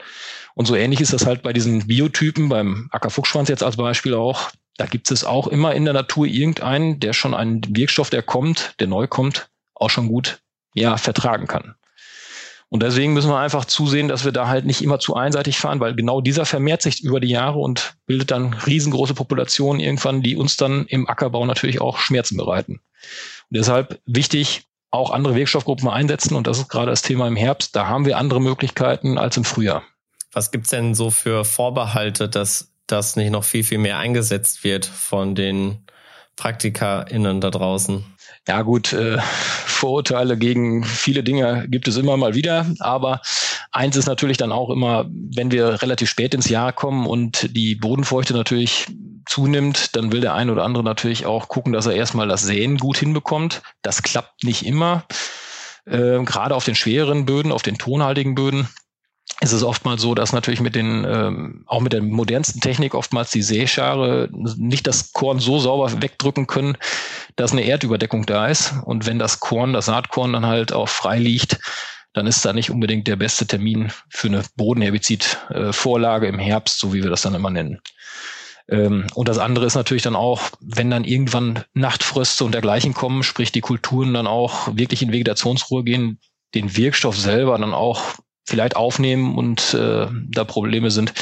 Und 0.54 0.66
so 0.66 0.76
ähnlich 0.76 1.00
ist 1.00 1.14
das 1.14 1.26
halt 1.26 1.42
bei 1.42 1.54
diesen 1.54 1.88
Biotypen, 1.88 2.50
beim 2.50 2.90
Ackerfuchsschwanz 2.92 3.48
jetzt 3.48 3.64
als 3.64 3.78
Beispiel 3.78 4.16
auch. 4.16 4.52
Da 4.78 4.86
gibt 4.86 5.10
es 5.12 5.24
auch 5.24 5.48
immer 5.48 5.74
in 5.74 5.86
der 5.86 5.94
Natur 5.94 6.26
irgendeinen, 6.26 7.00
der 7.00 7.14
schon 7.14 7.34
einen 7.34 7.62
Wirkstoff, 7.70 8.10
der 8.10 8.22
kommt, 8.22 8.76
der 8.82 8.88
neu 8.88 9.08
kommt, 9.08 9.48
auch 9.76 9.90
schon 9.90 10.10
gut 10.10 10.40
ja, 10.74 10.98
vertragen 10.98 11.48
kann. 11.48 11.76
Und 12.76 12.84
deswegen 12.84 13.14
müssen 13.14 13.30
wir 13.30 13.40
einfach 13.40 13.64
zusehen, 13.64 14.10
dass 14.10 14.26
wir 14.26 14.34
da 14.34 14.50
halt 14.50 14.66
nicht 14.66 14.82
immer 14.82 15.00
zu 15.00 15.16
einseitig 15.16 15.58
fahren, 15.58 15.80
weil 15.80 15.96
genau 15.96 16.20
dieser 16.20 16.46
vermehrt 16.46 16.82
sich 16.82 17.02
über 17.02 17.22
die 17.22 17.30
Jahre 17.30 17.58
und 17.58 17.96
bildet 18.06 18.32
dann 18.32 18.54
riesengroße 18.54 19.14
Populationen 19.14 19.80
irgendwann, 19.80 20.22
die 20.22 20.36
uns 20.36 20.58
dann 20.58 20.86
im 20.88 21.08
Ackerbau 21.08 21.46
natürlich 21.46 21.80
auch 21.80 22.00
Schmerzen 22.00 22.36
bereiten. 22.36 22.82
Und 23.50 23.58
deshalb 23.58 24.02
wichtig, 24.06 24.64
auch 24.92 25.12
andere 25.12 25.36
Wirkstoffgruppen 25.36 25.88
einsetzen. 25.88 26.36
Und 26.36 26.48
das 26.48 26.58
ist 26.58 26.68
gerade 26.68 26.92
das 26.92 27.02
Thema 27.02 27.30
im 27.30 27.38
Herbst. 27.38 27.78
Da 27.78 27.88
haben 27.88 28.06
wir 28.06 28.18
andere 28.18 28.42
Möglichkeiten 28.42 29.18
als 29.18 29.38
im 29.38 29.46
Frühjahr. 29.46 29.84
Was 30.34 30.52
gibt's 30.52 30.72
denn 30.72 30.96
so 30.96 31.12
für 31.12 31.46
Vorbehalte, 31.46 32.28
dass 32.28 32.74
das 32.88 33.16
nicht 33.16 33.32
noch 33.32 33.46
viel, 33.46 33.64
viel 33.64 33.78
mehr 33.78 34.00
eingesetzt 34.00 34.66
wird 34.66 34.86
von 34.86 35.34
den 35.34 35.86
PraktikerInnen 36.36 37.42
da 37.42 37.50
draußen? 37.50 38.04
Ja 38.48 38.62
gut, 38.62 38.94
äh, 38.94 39.18
Vorurteile 39.66 40.38
gegen 40.38 40.84
viele 40.84 41.24
Dinge 41.24 41.66
gibt 41.68 41.88
es 41.88 41.98
immer 41.98 42.16
mal 42.18 42.36
wieder, 42.36 42.66
aber 42.80 43.22
eins 43.72 43.96
ist 43.96 44.06
natürlich 44.06 44.38
dann 44.38 44.52
auch 44.52 44.70
immer, 44.70 45.06
wenn 45.10 45.52
wir 45.52 45.82
relativ 45.82 46.10
spät 46.10 46.34
ins 46.34 46.50
Jahr 46.50 46.72
kommen 46.72 47.08
und 47.08 47.56
die 47.56 47.76
Bodenfeuchte 47.76 48.34
natürlich 48.34 48.88
zunimmt, 49.26 49.96
dann 49.96 50.12
will 50.12 50.22
der 50.22 50.36
eine 50.36 50.52
oder 50.52 50.64
andere 50.64 50.84
natürlich 50.84 51.26
auch 51.26 51.48
gucken, 51.48 51.74
dass 51.74 51.88
er 51.88 51.96
erstmal 51.96 52.28
das 52.28 52.44
Säen 52.44 52.78
gut 52.78 52.98
hinbekommt. 52.98 53.64
Das 53.82 54.04
klappt 54.04 54.44
nicht 54.44 54.66
immer. 54.66 55.06
Äh, 55.86 56.24
gerade 56.24 56.56
auf 56.56 56.66
den 56.66 56.76
schweren 56.76 57.26
Böden, 57.26 57.52
auf 57.52 57.64
den 57.64 57.78
tonhaltigen 57.78 58.36
Böden 58.36 58.68
ist 59.42 59.52
es 59.52 59.64
oftmals 59.64 60.02
so, 60.02 60.16
dass 60.16 60.34
natürlich 60.34 60.62
mit 60.62 60.76
den, 60.76 61.06
ähm, 61.08 61.64
auch 61.68 61.82
mit 61.82 61.94
der 61.94 62.02
modernsten 62.02 62.62
Technik 62.62 62.94
oftmals 62.94 63.32
die 63.32 63.42
Seeschare 63.42 64.30
nicht 64.32 64.88
das 64.88 65.14
Korn 65.14 65.40
so 65.40 65.60
sauber 65.60 66.02
wegdrücken 66.02 66.48
können, 66.48 66.78
dass 67.36 67.52
eine 67.52 67.66
Erdüberdeckung 67.66 68.26
da 68.26 68.48
ist. 68.48 68.74
Und 68.86 69.06
wenn 69.06 69.20
das 69.20 69.40
Korn, 69.40 69.74
das 69.74 69.88
Saatkorn 69.88 70.34
dann 70.34 70.46
halt 70.46 70.74
auch 70.74 70.90
frei 70.90 71.20
liegt, 71.20 71.60
dann 72.14 72.28
ist 72.28 72.46
da 72.46 72.54
nicht 72.54 72.72
unbedingt 72.72 73.08
der 73.08 73.18
beste 73.18 73.46
Termin 73.46 73.92
für 74.10 74.28
eine 74.28 74.44
Bodenherbizid-Vorlage 74.56 76.28
im 76.28 76.40
Herbst, 76.40 76.80
so 76.80 76.94
wie 76.94 77.04
wir 77.04 77.10
das 77.10 77.24
dann 77.24 77.36
immer 77.36 77.50
nennen. 77.50 77.82
Ähm, 78.70 79.06
und 79.16 79.28
das 79.28 79.38
andere 79.38 79.66
ist 79.66 79.76
natürlich 79.76 80.04
dann 80.04 80.16
auch, 80.16 80.42
wenn 80.62 80.90
dann 80.90 81.04
irgendwann 81.04 81.66
Nachtfröste 81.74 82.46
und 82.46 82.54
dergleichen 82.54 82.94
kommen, 82.94 83.22
sprich 83.22 83.52
die 83.52 83.62
Kulturen 83.62 84.14
dann 84.14 84.28
auch 84.28 84.76
wirklich 84.76 85.02
in 85.02 85.12
Vegetationsruhe 85.12 85.84
gehen, 85.84 86.20
den 86.54 86.78
Wirkstoff 86.78 87.18
selber 87.18 87.58
dann 87.58 87.74
auch 87.74 88.16
vielleicht 88.46 88.76
aufnehmen 88.76 89.36
und 89.36 89.74
äh, 89.74 90.08
da 90.12 90.44
Probleme 90.44 90.92
sind, 90.92 91.14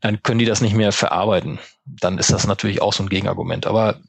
dann 0.00 0.22
können 0.22 0.38
die 0.38 0.46
das 0.46 0.60
nicht 0.60 0.74
mehr 0.74 0.92
verarbeiten. 0.92 1.58
Dann 1.84 2.18
ist 2.18 2.32
das 2.32 2.46
natürlich 2.46 2.82
auch 2.82 2.92
so 2.92 3.02
ein 3.02 3.08
Gegenargument. 3.08 3.66
Aber 3.66 4.00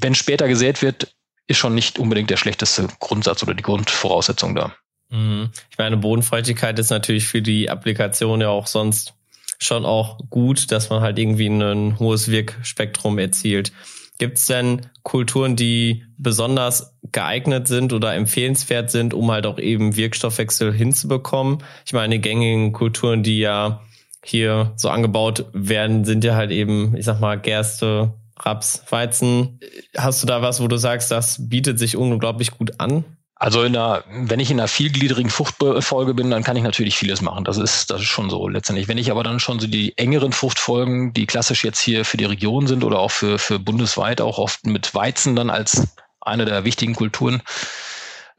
wenn 0.00 0.14
später 0.14 0.48
gesät 0.48 0.82
wird, 0.82 1.14
ist 1.46 1.58
schon 1.58 1.74
nicht 1.74 1.98
unbedingt 1.98 2.30
der 2.30 2.36
schlechteste 2.36 2.88
Grundsatz 3.00 3.42
oder 3.42 3.54
die 3.54 3.62
Grundvoraussetzung 3.62 4.54
da. 4.54 4.74
Mhm. 5.10 5.50
Ich 5.70 5.78
meine, 5.78 5.96
Bodenfeuchtigkeit 5.96 6.78
ist 6.78 6.90
natürlich 6.90 7.26
für 7.26 7.42
die 7.42 7.70
Applikation 7.70 8.40
ja 8.40 8.48
auch 8.48 8.66
sonst 8.66 9.14
schon 9.58 9.84
auch 9.84 10.18
gut, 10.30 10.70
dass 10.70 10.90
man 10.90 11.00
halt 11.00 11.18
irgendwie 11.18 11.48
ein 11.48 11.98
hohes 11.98 12.30
Wirkspektrum 12.30 13.18
erzielt. 13.18 13.72
Gibt 14.18 14.38
es 14.38 14.46
denn 14.46 14.82
Kulturen, 15.04 15.54
die 15.54 16.04
besonders 16.16 16.98
geeignet 17.12 17.68
sind 17.68 17.92
oder 17.92 18.14
empfehlenswert 18.14 18.90
sind, 18.90 19.14
um 19.14 19.30
halt 19.30 19.46
auch 19.46 19.58
eben 19.58 19.96
Wirkstoffwechsel 19.96 20.72
hinzubekommen? 20.72 21.58
Ich 21.86 21.92
meine, 21.92 22.16
die 22.16 22.20
gängigen 22.20 22.72
Kulturen, 22.72 23.22
die 23.22 23.38
ja 23.38 23.80
hier 24.24 24.72
so 24.76 24.90
angebaut 24.90 25.46
werden, 25.52 26.04
sind 26.04 26.24
ja 26.24 26.34
halt 26.34 26.50
eben, 26.50 26.96
ich 26.96 27.04
sag 27.04 27.20
mal, 27.20 27.38
Gerste, 27.38 28.12
Raps, 28.40 28.82
Weizen. 28.90 29.60
Hast 29.96 30.22
du 30.22 30.26
da 30.26 30.42
was, 30.42 30.60
wo 30.60 30.68
du 30.68 30.76
sagst, 30.76 31.10
das 31.10 31.48
bietet 31.48 31.78
sich 31.78 31.96
unglaublich 31.96 32.50
gut 32.50 32.80
an? 32.80 33.04
Also 33.40 33.62
in 33.62 33.76
einer, 33.76 34.02
wenn 34.10 34.40
ich 34.40 34.50
in 34.50 34.58
einer 34.58 34.66
vielgliedrigen 34.66 35.30
Fruchtfolge 35.30 36.12
bin, 36.12 36.30
dann 36.30 36.42
kann 36.42 36.56
ich 36.56 36.64
natürlich 36.64 36.98
vieles 36.98 37.22
machen. 37.22 37.44
Das 37.44 37.56
ist, 37.56 37.88
das 37.88 38.00
ist 38.00 38.08
schon 38.08 38.30
so 38.30 38.48
letztendlich. 38.48 38.88
Wenn 38.88 38.98
ich 38.98 39.12
aber 39.12 39.22
dann 39.22 39.38
schon 39.38 39.60
so 39.60 39.68
die 39.68 39.96
engeren 39.96 40.32
Fruchtfolgen, 40.32 41.12
die 41.12 41.26
klassisch 41.26 41.62
jetzt 41.62 41.78
hier 41.78 42.04
für 42.04 42.16
die 42.16 42.24
Region 42.24 42.66
sind 42.66 42.82
oder 42.82 42.98
auch 42.98 43.12
für, 43.12 43.38
für 43.38 43.60
bundesweit, 43.60 44.20
auch 44.20 44.38
oft 44.38 44.66
mit 44.66 44.92
Weizen 44.92 45.36
dann 45.36 45.50
als 45.50 45.86
eine 46.20 46.46
der 46.46 46.64
wichtigen 46.64 46.96
Kulturen. 46.96 47.42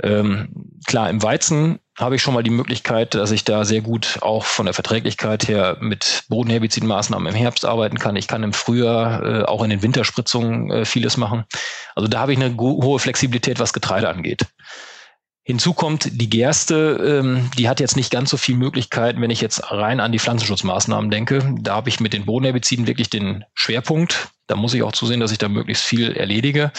Ähm, 0.04 0.50
klar, 0.86 1.10
im 1.10 1.24
Weizen 1.24 1.80
habe 2.00 2.16
ich 2.16 2.22
schon 2.22 2.34
mal 2.34 2.44
die 2.44 2.50
Möglichkeit, 2.50 3.14
dass 3.14 3.32
ich 3.32 3.44
da 3.44 3.66
sehr 3.66 3.82
gut 3.82 4.20
auch 4.22 4.46
von 4.46 4.66
der 4.66 4.74
Verträglichkeit 4.74 5.48
her 5.48 5.78
mit 5.80 6.24
Bodenherbizidmaßnahmen 6.30 7.28
im 7.28 7.36
Herbst 7.36 7.66
arbeiten 7.66 8.00
kann. 8.00 8.16
Ich 8.16 8.28
kann 8.28 8.44
im 8.44 8.54
Frühjahr 8.54 9.24
äh, 9.24 9.44
auch 9.44 9.64
in 9.64 9.70
den 9.70 9.82
Winterspritzungen 9.82 10.72
äh, 10.72 10.86
vieles 10.86 11.18
machen. 11.18 11.44
Also 11.96 12.08
da 12.08 12.20
habe 12.20 12.34
ich 12.34 12.40
eine 12.40 12.56
hohe 12.58 13.00
Flexibilität, 13.00 13.60
was 13.60 13.74
Getreide 13.74 14.10
angeht. 14.10 14.46
Hinzu 15.44 15.74
kommt 15.74 16.22
die 16.22 16.30
Gerste, 16.30 17.22
ähm, 17.24 17.50
die 17.58 17.68
hat 17.68 17.80
jetzt 17.80 17.96
nicht 17.96 18.12
ganz 18.12 18.30
so 18.30 18.38
viel 18.38 18.56
Möglichkeiten, 18.56 19.20
wenn 19.20 19.32
ich 19.32 19.42
jetzt 19.42 19.72
rein 19.72 20.00
an 20.00 20.12
die 20.12 20.20
Pflanzenschutzmaßnahmen 20.20 21.10
denke. 21.10 21.56
Da 21.60 21.76
habe 21.76 21.90
ich 21.90 22.00
mit 22.00 22.14
den 22.14 22.26
Bodenherbiziden 22.26 22.86
wirklich 22.86 23.10
den 23.10 23.44
Schwerpunkt. 23.56 24.30
Da 24.46 24.56
muss 24.56 24.76
ich 24.76 24.84
auch 24.84 24.92
zusehen, 24.92 25.20
dass 25.20 25.32
ich 25.32 25.40
da 25.40 25.50
möglichst 25.50 25.84
viel 25.84 26.12
erledige. 26.12 26.72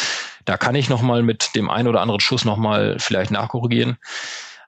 Da 0.45 0.57
kann 0.57 0.77
ich 0.77 0.89
nochmal 0.89 1.25
mit 1.25 1.50
dem 1.57 1.69
einen 1.69 1.89
oder 1.89 2.00
anderen 2.00 2.21
Schuss 2.21 2.45
nochmal 2.45 2.97
vielleicht 3.00 3.33
nachkorrigieren. 3.33 3.99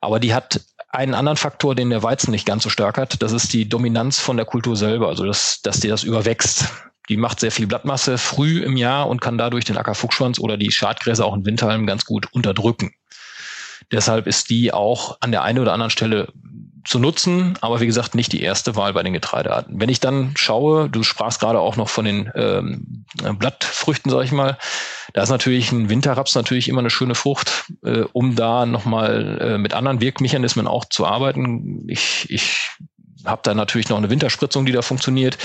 Aber 0.02 0.18
die 0.20 0.34
hat 0.34 0.60
einen 0.88 1.14
anderen 1.14 1.38
Faktor, 1.38 1.74
den 1.74 1.88
der 1.88 2.02
Weizen 2.02 2.32
nicht 2.32 2.44
ganz 2.44 2.64
so 2.64 2.68
stark 2.68 2.98
hat. 2.98 3.22
Das 3.22 3.32
ist 3.32 3.52
die 3.52 3.68
Dominanz 3.68 4.18
von 4.18 4.36
der 4.36 4.44
Kultur 4.44 4.76
selber, 4.76 5.08
also 5.08 5.24
dass, 5.24 5.62
dass 5.62 5.80
die 5.80 5.88
das 5.88 6.02
überwächst. 6.02 6.66
Die 7.08 7.16
macht 7.16 7.40
sehr 7.40 7.52
viel 7.52 7.66
Blattmasse 7.66 8.18
früh 8.18 8.62
im 8.62 8.76
Jahr 8.76 9.08
und 9.08 9.20
kann 9.20 9.38
dadurch 9.38 9.64
den 9.64 9.78
Ackerfuchsschwanz 9.78 10.38
oder 10.38 10.56
die 10.56 10.72
Schadgräser 10.72 11.24
auch 11.24 11.34
in 11.34 11.46
Winterhalm 11.46 11.86
ganz 11.86 12.04
gut 12.04 12.26
unterdrücken. 12.32 12.92
Deshalb 13.90 14.26
ist 14.26 14.50
die 14.50 14.72
auch 14.72 15.18
an 15.20 15.30
der 15.30 15.42
einen 15.42 15.60
oder 15.60 15.72
anderen 15.72 15.90
Stelle 15.90 16.32
zu 16.84 16.98
nutzen, 16.98 17.56
aber 17.60 17.80
wie 17.80 17.86
gesagt 17.86 18.14
nicht 18.14 18.32
die 18.32 18.42
erste 18.42 18.74
Wahl 18.76 18.92
bei 18.92 19.02
den 19.02 19.12
Getreidearten. 19.12 19.80
Wenn 19.80 19.88
ich 19.88 20.00
dann 20.00 20.32
schaue, 20.36 20.88
du 20.90 21.02
sprachst 21.02 21.40
gerade 21.40 21.60
auch 21.60 21.76
noch 21.76 21.88
von 21.88 22.04
den 22.04 22.30
ähm, 22.34 23.04
Blattfrüchten, 23.38 24.10
sag 24.10 24.24
ich 24.24 24.32
mal, 24.32 24.58
da 25.12 25.22
ist 25.22 25.30
natürlich 25.30 25.70
ein 25.72 25.88
Winterraps 25.88 26.34
natürlich 26.34 26.68
immer 26.68 26.80
eine 26.80 26.90
schöne 26.90 27.14
Frucht, 27.14 27.72
äh, 27.84 28.04
um 28.12 28.34
da 28.34 28.66
nochmal 28.66 29.38
äh, 29.40 29.58
mit 29.58 29.74
anderen 29.74 30.00
Wirkmechanismen 30.00 30.66
auch 30.66 30.84
zu 30.84 31.06
arbeiten. 31.06 31.84
Ich, 31.88 32.26
ich 32.30 32.70
habe 33.24 33.42
da 33.44 33.54
natürlich 33.54 33.88
noch 33.88 33.98
eine 33.98 34.10
Winterspritzung, 34.10 34.66
die 34.66 34.72
da 34.72 34.82
funktioniert. 34.82 35.38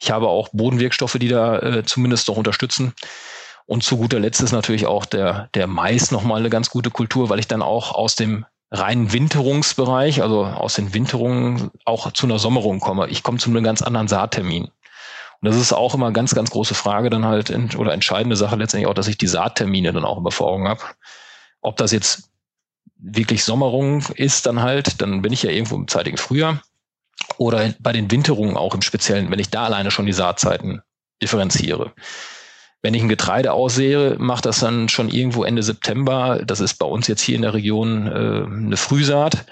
Ich 0.00 0.10
habe 0.10 0.28
auch 0.28 0.48
Bodenwirkstoffe, 0.52 1.16
die 1.20 1.28
da 1.28 1.58
äh, 1.58 1.84
zumindest 1.84 2.28
noch 2.28 2.36
unterstützen. 2.36 2.92
Und 3.66 3.84
zu 3.84 3.96
guter 3.96 4.18
Letzt 4.18 4.42
ist 4.42 4.52
natürlich 4.52 4.86
auch 4.86 5.04
der, 5.04 5.48
der 5.54 5.68
Mais 5.68 6.10
nochmal 6.10 6.40
eine 6.40 6.50
ganz 6.50 6.70
gute 6.70 6.90
Kultur, 6.90 7.28
weil 7.28 7.38
ich 7.38 7.46
dann 7.46 7.62
auch 7.62 7.92
aus 7.92 8.16
dem 8.16 8.44
reinen 8.72 9.12
Winterungsbereich, 9.12 10.22
also 10.22 10.46
aus 10.46 10.74
den 10.74 10.94
Winterungen 10.94 11.70
auch 11.84 12.10
zu 12.12 12.26
einer 12.26 12.38
Sommerung 12.38 12.80
komme. 12.80 13.06
Ich 13.08 13.22
komme 13.22 13.38
zu 13.38 13.50
einem 13.50 13.62
ganz 13.62 13.82
anderen 13.82 14.08
Saattermin. 14.08 14.64
Und 14.64 15.48
das 15.48 15.56
ist 15.56 15.72
auch 15.72 15.94
immer 15.94 16.10
ganz, 16.10 16.34
ganz 16.34 16.50
große 16.50 16.74
Frage 16.74 17.10
dann 17.10 17.26
halt 17.26 17.50
oder 17.76 17.92
entscheidende 17.92 18.36
Sache 18.36 18.56
letztendlich 18.56 18.88
auch, 18.88 18.94
dass 18.94 19.08
ich 19.08 19.18
die 19.18 19.26
Saattermine 19.26 19.92
dann 19.92 20.06
auch 20.06 20.16
immer 20.16 20.30
vor 20.30 20.48
Augen 20.48 20.68
habe. 20.68 20.80
Ob 21.60 21.76
das 21.76 21.92
jetzt 21.92 22.30
wirklich 22.96 23.44
Sommerung 23.44 24.04
ist 24.14 24.46
dann 24.46 24.62
halt, 24.62 25.02
dann 25.02 25.20
bin 25.20 25.32
ich 25.32 25.42
ja 25.42 25.50
irgendwo 25.50 25.76
im 25.76 25.88
zeitigen 25.88 26.16
Frühjahr. 26.16 26.62
Oder 27.36 27.74
bei 27.78 27.92
den 27.92 28.10
Winterungen 28.10 28.56
auch 28.56 28.74
im 28.74 28.82
Speziellen, 28.82 29.30
wenn 29.30 29.38
ich 29.38 29.50
da 29.50 29.64
alleine 29.64 29.90
schon 29.90 30.06
die 30.06 30.12
Saatzeiten 30.12 30.80
differenziere. 31.20 31.92
Wenn 32.82 32.94
ich 32.94 33.02
ein 33.02 33.08
Getreide 33.08 33.52
aussehe, 33.52 34.16
macht 34.18 34.44
das 34.44 34.58
dann 34.58 34.88
schon 34.88 35.08
irgendwo 35.08 35.44
Ende 35.44 35.62
September. 35.62 36.42
Das 36.44 36.60
ist 36.60 36.74
bei 36.74 36.86
uns 36.86 37.06
jetzt 37.06 37.22
hier 37.22 37.36
in 37.36 37.42
der 37.42 37.54
Region 37.54 38.08
äh, 38.08 38.44
eine 38.44 38.76
Frühsaat. 38.76 39.44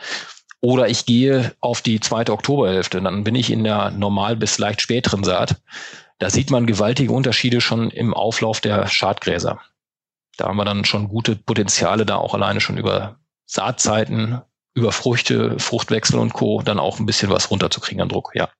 Oder 0.60 0.88
ich 0.88 1.06
gehe 1.06 1.54
auf 1.60 1.80
die 1.80 2.00
zweite 2.00 2.32
Oktoberhälfte, 2.32 3.00
dann 3.00 3.24
bin 3.24 3.34
ich 3.34 3.50
in 3.50 3.64
der 3.64 3.92
normal 3.92 4.36
bis 4.36 4.58
leicht 4.58 4.82
späteren 4.82 5.24
Saat. 5.24 5.56
Da 6.18 6.28
sieht 6.28 6.50
man 6.50 6.66
gewaltige 6.66 7.12
Unterschiede 7.12 7.62
schon 7.62 7.90
im 7.90 8.12
Auflauf 8.12 8.60
der 8.60 8.86
Schadgräser. 8.88 9.58
Da 10.36 10.48
haben 10.48 10.56
wir 10.56 10.66
dann 10.66 10.84
schon 10.84 11.08
gute 11.08 11.34
Potenziale, 11.36 12.04
da 12.04 12.16
auch 12.16 12.34
alleine 12.34 12.60
schon 12.60 12.76
über 12.76 13.16
Saatzeiten, 13.46 14.42
über 14.74 14.92
Früchte, 14.92 15.58
Fruchtwechsel 15.58 16.18
und 16.18 16.34
Co. 16.34 16.62
dann 16.62 16.78
auch 16.78 16.98
ein 16.98 17.06
bisschen 17.06 17.30
was 17.30 17.50
runterzukriegen 17.50 18.02
an 18.02 18.08
Druck, 18.08 18.32
ja. 18.34 18.50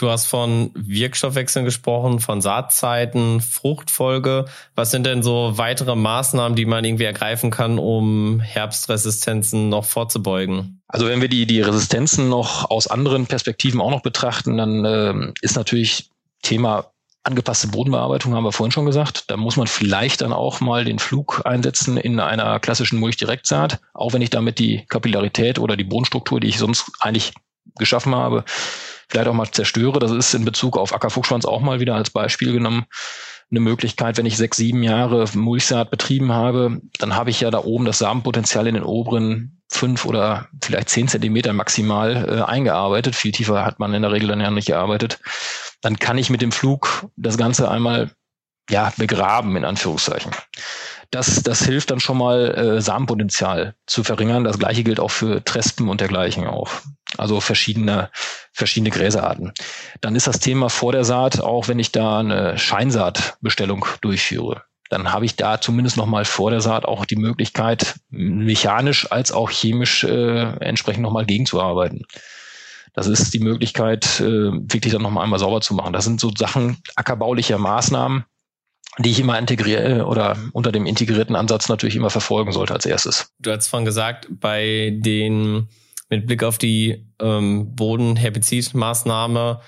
Du 0.00 0.08
hast 0.08 0.28
von 0.28 0.70
Wirkstoffwechseln 0.74 1.66
gesprochen, 1.66 2.20
von 2.20 2.40
Saatzeiten, 2.40 3.42
Fruchtfolge. 3.42 4.46
Was 4.74 4.90
sind 4.90 5.04
denn 5.04 5.22
so 5.22 5.58
weitere 5.58 5.94
Maßnahmen, 5.94 6.56
die 6.56 6.64
man 6.64 6.86
irgendwie 6.86 7.04
ergreifen 7.04 7.50
kann, 7.50 7.78
um 7.78 8.40
Herbstresistenzen 8.40 9.68
noch 9.68 9.84
vorzubeugen? 9.84 10.80
Also 10.88 11.06
wenn 11.06 11.20
wir 11.20 11.28
die, 11.28 11.44
die 11.44 11.60
Resistenzen 11.60 12.30
noch 12.30 12.70
aus 12.70 12.86
anderen 12.86 13.26
Perspektiven 13.26 13.78
auch 13.82 13.90
noch 13.90 14.00
betrachten, 14.00 14.56
dann 14.56 14.86
äh, 14.86 15.32
ist 15.42 15.56
natürlich 15.56 16.08
Thema 16.40 16.86
angepasste 17.22 17.68
Bodenbearbeitung, 17.68 18.34
haben 18.34 18.44
wir 18.44 18.52
vorhin 18.52 18.72
schon 18.72 18.86
gesagt. 18.86 19.30
Da 19.30 19.36
muss 19.36 19.58
man 19.58 19.66
vielleicht 19.66 20.22
dann 20.22 20.32
auch 20.32 20.60
mal 20.60 20.86
den 20.86 20.98
Flug 20.98 21.42
einsetzen 21.44 21.98
in 21.98 22.20
einer 22.20 22.58
klassischen 22.58 22.98
Mulchdirektsaat, 23.00 23.80
auch 23.92 24.14
wenn 24.14 24.22
ich 24.22 24.30
damit 24.30 24.60
die 24.60 24.86
Kapillarität 24.88 25.58
oder 25.58 25.76
die 25.76 25.84
Bodenstruktur, 25.84 26.40
die 26.40 26.48
ich 26.48 26.56
sonst 26.56 26.90
eigentlich 27.00 27.34
geschaffen 27.76 28.14
habe, 28.14 28.44
vielleicht 29.10 29.28
auch 29.28 29.34
mal 29.34 29.50
zerstöre. 29.50 29.98
Das 29.98 30.10
ist 30.10 30.34
in 30.34 30.44
Bezug 30.44 30.78
auf 30.78 30.94
Ackerfuchsschwanz 30.94 31.44
auch 31.44 31.60
mal 31.60 31.80
wieder 31.80 31.94
als 31.94 32.10
Beispiel 32.10 32.52
genommen 32.52 32.86
eine 33.50 33.60
Möglichkeit, 33.60 34.16
wenn 34.16 34.26
ich 34.26 34.36
sechs, 34.36 34.56
sieben 34.56 34.82
Jahre 34.82 35.24
Mulchsaat 35.34 35.90
betrieben 35.90 36.32
habe, 36.32 36.80
dann 36.98 37.16
habe 37.16 37.30
ich 37.30 37.40
ja 37.40 37.50
da 37.50 37.64
oben 37.64 37.84
das 37.84 37.98
Samenpotenzial 37.98 38.66
in 38.66 38.74
den 38.74 38.84
oberen 38.84 39.60
fünf 39.68 40.04
oder 40.04 40.48
vielleicht 40.62 40.88
zehn 40.88 41.08
Zentimeter 41.08 41.52
maximal 41.52 42.28
äh, 42.28 42.42
eingearbeitet. 42.42 43.14
Viel 43.14 43.32
tiefer 43.32 43.64
hat 43.64 43.78
man 43.78 43.94
in 43.94 44.02
der 44.02 44.12
Regel 44.12 44.28
dann 44.28 44.40
ja 44.40 44.50
nicht 44.50 44.66
gearbeitet. 44.66 45.20
Dann 45.80 45.98
kann 45.98 46.18
ich 46.18 46.30
mit 46.30 46.42
dem 46.42 46.52
Flug 46.52 47.08
das 47.16 47.38
Ganze 47.38 47.70
einmal 47.70 48.10
ja 48.68 48.92
begraben 48.96 49.56
in 49.56 49.64
Anführungszeichen. 49.64 50.32
Das, 51.10 51.42
das 51.42 51.64
hilft 51.64 51.90
dann 51.90 51.98
schon 51.98 52.18
mal, 52.18 52.54
äh, 52.54 52.80
Samenpotenzial 52.80 53.74
zu 53.86 54.04
verringern. 54.04 54.44
Das 54.44 54.60
gleiche 54.60 54.84
gilt 54.84 55.00
auch 55.00 55.10
für 55.10 55.42
Trespen 55.42 55.88
und 55.88 56.00
dergleichen 56.00 56.46
auch. 56.46 56.70
Also 57.16 57.40
verschiedene, 57.40 58.10
verschiedene 58.52 58.90
Gräserarten. 58.90 59.52
Dann 60.00 60.14
ist 60.14 60.26
das 60.26 60.38
Thema 60.38 60.68
vor 60.70 60.92
der 60.92 61.04
Saat, 61.04 61.40
auch 61.40 61.68
wenn 61.68 61.78
ich 61.78 61.92
da 61.92 62.20
eine 62.20 62.56
Scheinsaatbestellung 62.56 63.84
durchführe, 64.00 64.62
dann 64.90 65.12
habe 65.12 65.24
ich 65.24 65.36
da 65.36 65.60
zumindest 65.60 65.96
noch 65.96 66.06
mal 66.06 66.24
vor 66.24 66.50
der 66.50 66.60
Saat 66.60 66.84
auch 66.84 67.04
die 67.04 67.16
Möglichkeit, 67.16 67.94
mechanisch 68.10 69.10
als 69.10 69.30
auch 69.30 69.48
chemisch 69.48 70.02
äh, 70.02 70.56
entsprechend 70.58 71.02
noch 71.02 71.12
mal 71.12 71.24
gegenzuarbeiten. 71.24 72.04
Das 72.92 73.06
ist 73.06 73.32
die 73.32 73.38
Möglichkeit, 73.38 74.20
äh, 74.20 74.50
wirklich 74.52 74.92
dann 74.92 75.02
noch 75.02 75.12
mal 75.12 75.22
einmal 75.22 75.38
sauber 75.38 75.60
zu 75.60 75.74
machen. 75.74 75.92
Das 75.92 76.04
sind 76.04 76.20
so 76.20 76.32
Sachen 76.36 76.78
ackerbaulicher 76.96 77.56
Maßnahmen, 77.56 78.24
die 78.98 79.10
ich 79.10 79.20
immer 79.20 79.38
integriere 79.38 80.06
oder 80.06 80.36
unter 80.52 80.72
dem 80.72 80.86
integrierten 80.86 81.36
Ansatz 81.36 81.68
natürlich 81.68 81.94
immer 81.94 82.10
verfolgen 82.10 82.50
sollte 82.50 82.74
als 82.74 82.84
erstes. 82.84 83.30
Du 83.38 83.52
hast 83.52 83.68
vorhin 83.68 83.86
gesagt, 83.86 84.26
bei 84.28 84.92
den 84.92 85.68
mit 86.10 86.26
Blick 86.26 86.42
auf 86.42 86.58
die 86.58 87.06
ähm, 87.20 87.74
Bodenherbizidmaßnahme, 87.74 89.60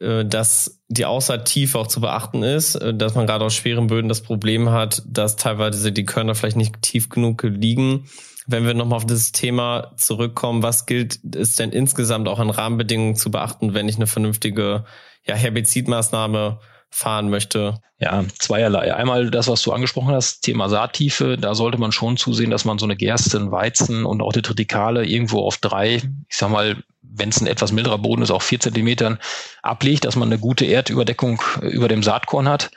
äh, 0.00 0.24
dass 0.24 0.82
die 0.88 1.04
Aussaattiefe 1.04 1.78
auch 1.78 1.88
zu 1.88 2.00
beachten 2.00 2.42
ist, 2.42 2.76
äh, 2.76 2.94
dass 2.94 3.14
man 3.14 3.26
gerade 3.26 3.44
auf 3.44 3.52
schweren 3.52 3.88
Böden 3.88 4.08
das 4.08 4.22
Problem 4.22 4.70
hat, 4.70 5.02
dass 5.06 5.36
teilweise 5.36 5.92
die 5.92 6.04
Körner 6.04 6.34
vielleicht 6.34 6.56
nicht 6.56 6.80
tief 6.82 7.08
genug 7.08 7.42
liegen. 7.42 8.08
Wenn 8.46 8.66
wir 8.66 8.74
nochmal 8.74 8.96
auf 8.96 9.06
dieses 9.06 9.32
Thema 9.32 9.92
zurückkommen, 9.96 10.62
was 10.62 10.86
gilt 10.86 11.20
es 11.36 11.56
denn 11.56 11.70
insgesamt 11.70 12.28
auch 12.28 12.38
an 12.38 12.50
Rahmenbedingungen 12.50 13.14
zu 13.14 13.30
beachten, 13.30 13.74
wenn 13.74 13.88
ich 13.88 13.96
eine 13.96 14.06
vernünftige 14.06 14.84
ja, 15.24 15.34
Herbizidmaßnahme 15.34 16.58
fahren 16.92 17.30
möchte? 17.30 17.80
Ja, 17.98 18.24
zweierlei. 18.38 18.94
Einmal 18.94 19.30
das, 19.30 19.48
was 19.48 19.62
du 19.62 19.72
angesprochen 19.72 20.14
hast, 20.14 20.42
Thema 20.42 20.68
Saattiefe. 20.68 21.36
Da 21.38 21.54
sollte 21.54 21.78
man 21.78 21.90
schon 21.90 22.16
zusehen, 22.16 22.50
dass 22.50 22.64
man 22.64 22.78
so 22.78 22.86
eine 22.86 22.96
Gerste, 22.96 23.38
einen 23.38 23.50
Weizen 23.50 24.04
und 24.04 24.20
auch 24.22 24.32
die 24.32 24.42
Tritikale 24.42 25.04
irgendwo 25.04 25.40
auf 25.40 25.56
drei, 25.56 25.96
ich 25.96 26.36
sag 26.36 26.50
mal, 26.50 26.76
wenn 27.00 27.28
es 27.28 27.40
ein 27.40 27.46
etwas 27.46 27.72
milderer 27.72 27.98
Boden 27.98 28.22
ist, 28.22 28.30
auch 28.30 28.42
vier 28.42 28.60
Zentimetern 28.60 29.18
ablegt, 29.62 30.04
dass 30.04 30.16
man 30.16 30.28
eine 30.28 30.38
gute 30.38 30.64
Erdüberdeckung 30.64 31.42
über 31.60 31.88
dem 31.88 32.02
Saatkorn 32.02 32.48
hat. 32.48 32.70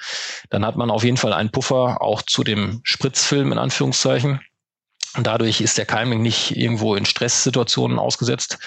Dann 0.50 0.66
hat 0.66 0.76
man 0.76 0.92
auf 0.92 1.04
jeden 1.04 1.18
Fall 1.18 1.34
einen 1.34 1.52
Puffer 1.52 2.02
auch 2.02 2.22
zu 2.22 2.44
dem 2.44 2.82
Spritzfilm 2.84 3.52
in 3.52 3.58
Anführungszeichen. 3.58 4.42
Und 5.16 5.28
dadurch 5.28 5.62
ist 5.62 5.78
der 5.78 5.86
Keimling 5.86 6.22
nicht 6.22 6.58
irgendwo 6.58 6.96
in 6.96 7.06
Stresssituationen 7.06 8.00
ausgesetzt. 8.00 8.60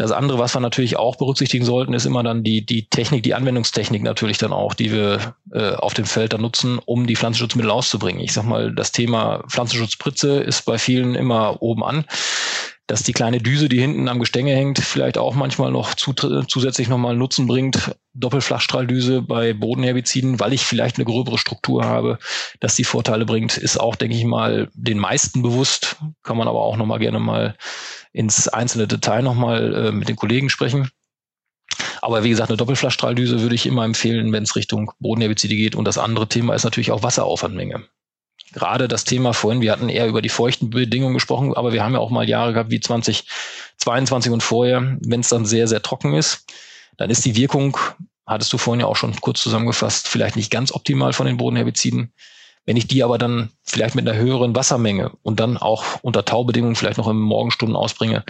Das 0.00 0.12
andere, 0.12 0.38
was 0.38 0.54
wir 0.54 0.60
natürlich 0.60 0.96
auch 0.96 1.16
berücksichtigen 1.16 1.66
sollten, 1.66 1.92
ist 1.92 2.06
immer 2.06 2.22
dann 2.22 2.42
die, 2.42 2.64
die 2.64 2.88
Technik, 2.88 3.22
die 3.22 3.34
Anwendungstechnik 3.34 4.02
natürlich 4.02 4.38
dann 4.38 4.50
auch, 4.50 4.72
die 4.72 4.92
wir 4.92 5.34
äh, 5.52 5.74
auf 5.74 5.92
dem 5.92 6.06
Feld 6.06 6.32
dann 6.32 6.40
nutzen, 6.40 6.78
um 6.86 7.06
die 7.06 7.16
Pflanzenschutzmittel 7.16 7.70
auszubringen. 7.70 8.22
Ich 8.22 8.32
sag 8.32 8.44
mal, 8.44 8.72
das 8.74 8.92
Thema 8.92 9.44
Pflanzenschutzspritze 9.46 10.40
ist 10.40 10.64
bei 10.64 10.78
vielen 10.78 11.14
immer 11.14 11.60
oben 11.60 11.84
an 11.84 12.06
dass 12.90 13.04
die 13.04 13.12
kleine 13.12 13.38
Düse, 13.38 13.68
die 13.68 13.80
hinten 13.80 14.08
am 14.08 14.18
Gestänge 14.18 14.52
hängt, 14.52 14.80
vielleicht 14.80 15.16
auch 15.16 15.36
manchmal 15.36 15.70
noch 15.70 15.94
zu, 15.94 16.12
zusätzlich 16.12 16.88
nochmal 16.88 17.16
Nutzen 17.16 17.46
bringt. 17.46 17.94
Doppelflachstrahldüse 18.14 19.22
bei 19.22 19.52
Bodenherbiziden, 19.52 20.40
weil 20.40 20.52
ich 20.52 20.62
vielleicht 20.62 20.96
eine 20.96 21.04
gröbere 21.04 21.38
Struktur 21.38 21.84
habe, 21.84 22.18
dass 22.58 22.74
die 22.74 22.82
Vorteile 22.82 23.26
bringt, 23.26 23.56
ist 23.56 23.78
auch, 23.78 23.94
denke 23.94 24.16
ich 24.16 24.24
mal, 24.24 24.68
den 24.74 24.98
meisten 24.98 25.40
bewusst. 25.40 25.98
Kann 26.24 26.36
man 26.36 26.48
aber 26.48 26.62
auch 26.62 26.76
nochmal 26.76 26.98
gerne 26.98 27.20
mal 27.20 27.54
ins 28.12 28.48
einzelne 28.48 28.88
Detail 28.88 29.22
nochmal 29.22 29.74
äh, 29.74 29.92
mit 29.92 30.08
den 30.08 30.16
Kollegen 30.16 30.50
sprechen. 30.50 30.90
Aber 32.02 32.24
wie 32.24 32.30
gesagt, 32.30 32.50
eine 32.50 32.56
Doppelflachstrahldüse 32.56 33.40
würde 33.40 33.54
ich 33.54 33.66
immer 33.66 33.84
empfehlen, 33.84 34.32
wenn 34.32 34.42
es 34.42 34.56
Richtung 34.56 34.90
Bodenherbizide 34.98 35.54
geht. 35.54 35.76
Und 35.76 35.84
das 35.84 35.96
andere 35.96 36.28
Thema 36.28 36.54
ist 36.54 36.64
natürlich 36.64 36.90
auch 36.90 37.04
Wasseraufwandmenge 37.04 37.84
gerade 38.52 38.88
das 38.88 39.04
Thema 39.04 39.32
vorhin, 39.32 39.60
wir 39.60 39.72
hatten 39.72 39.88
eher 39.88 40.06
über 40.06 40.22
die 40.22 40.28
feuchten 40.28 40.70
Bedingungen 40.70 41.14
gesprochen, 41.14 41.54
aber 41.54 41.72
wir 41.72 41.84
haben 41.84 41.94
ja 41.94 42.00
auch 42.00 42.10
mal 42.10 42.28
Jahre 42.28 42.52
gehabt 42.52 42.70
wie 42.70 42.80
2022 42.80 44.32
und 44.32 44.42
vorher, 44.42 44.98
wenn 45.00 45.20
es 45.20 45.28
dann 45.28 45.46
sehr, 45.46 45.68
sehr 45.68 45.82
trocken 45.82 46.14
ist, 46.14 46.46
dann 46.96 47.10
ist 47.10 47.24
die 47.24 47.36
Wirkung, 47.36 47.76
hattest 48.26 48.52
du 48.52 48.58
vorhin 48.58 48.80
ja 48.80 48.86
auch 48.86 48.96
schon 48.96 49.14
kurz 49.20 49.42
zusammengefasst, 49.42 50.08
vielleicht 50.08 50.36
nicht 50.36 50.50
ganz 50.50 50.72
optimal 50.72 51.12
von 51.12 51.26
den 51.26 51.36
Bodenherbiziden. 51.36 52.12
Wenn 52.66 52.76
ich 52.76 52.86
die 52.86 53.02
aber 53.02 53.18
dann 53.18 53.50
vielleicht 53.64 53.94
mit 53.94 54.06
einer 54.06 54.18
höheren 54.18 54.54
Wassermenge 54.54 55.12
und 55.22 55.40
dann 55.40 55.56
auch 55.56 55.84
unter 56.02 56.24
Taubedingungen 56.24 56.76
vielleicht 56.76 56.98
noch 56.98 57.08
in 57.08 57.16
Morgenstunden 57.16 57.76
ausbringe, 57.76 58.24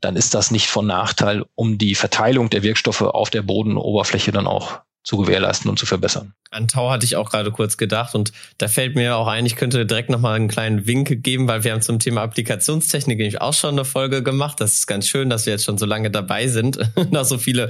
dann 0.00 0.16
ist 0.16 0.34
das 0.34 0.50
nicht 0.50 0.66
von 0.66 0.86
Nachteil, 0.86 1.44
um 1.54 1.78
die 1.78 1.94
Verteilung 1.94 2.50
der 2.50 2.62
Wirkstoffe 2.62 3.02
auf 3.02 3.30
der 3.30 3.42
Bodenoberfläche 3.42 4.32
dann 4.32 4.46
auch 4.46 4.80
zu 5.02 5.16
gewährleisten 5.16 5.70
und 5.70 5.78
zu 5.78 5.86
verbessern. 5.86 6.34
An 6.50 6.68
Tau 6.68 6.90
hatte 6.90 7.06
ich 7.06 7.16
auch 7.16 7.30
gerade 7.30 7.50
kurz 7.50 7.76
gedacht 7.76 8.14
und 8.14 8.32
da 8.58 8.68
fällt 8.68 8.96
mir 8.96 9.16
auch 9.16 9.26
ein, 9.26 9.46
ich 9.46 9.56
könnte 9.56 9.86
direkt 9.86 10.10
nochmal 10.10 10.36
einen 10.36 10.48
kleinen 10.48 10.86
Wink 10.86 11.22
geben, 11.22 11.48
weil 11.48 11.64
wir 11.64 11.72
haben 11.72 11.80
zum 11.80 11.98
Thema 11.98 12.22
Applikationstechnik 12.22 13.18
nämlich 13.18 13.40
auch 13.40 13.54
schon 13.54 13.70
eine 13.70 13.84
Folge 13.84 14.22
gemacht. 14.22 14.60
Das 14.60 14.74
ist 14.74 14.86
ganz 14.86 15.08
schön, 15.08 15.30
dass 15.30 15.46
wir 15.46 15.54
jetzt 15.54 15.64
schon 15.64 15.78
so 15.78 15.86
lange 15.86 16.10
dabei 16.10 16.48
sind, 16.48 16.78
da 17.10 17.24
so 17.24 17.38
viele 17.38 17.68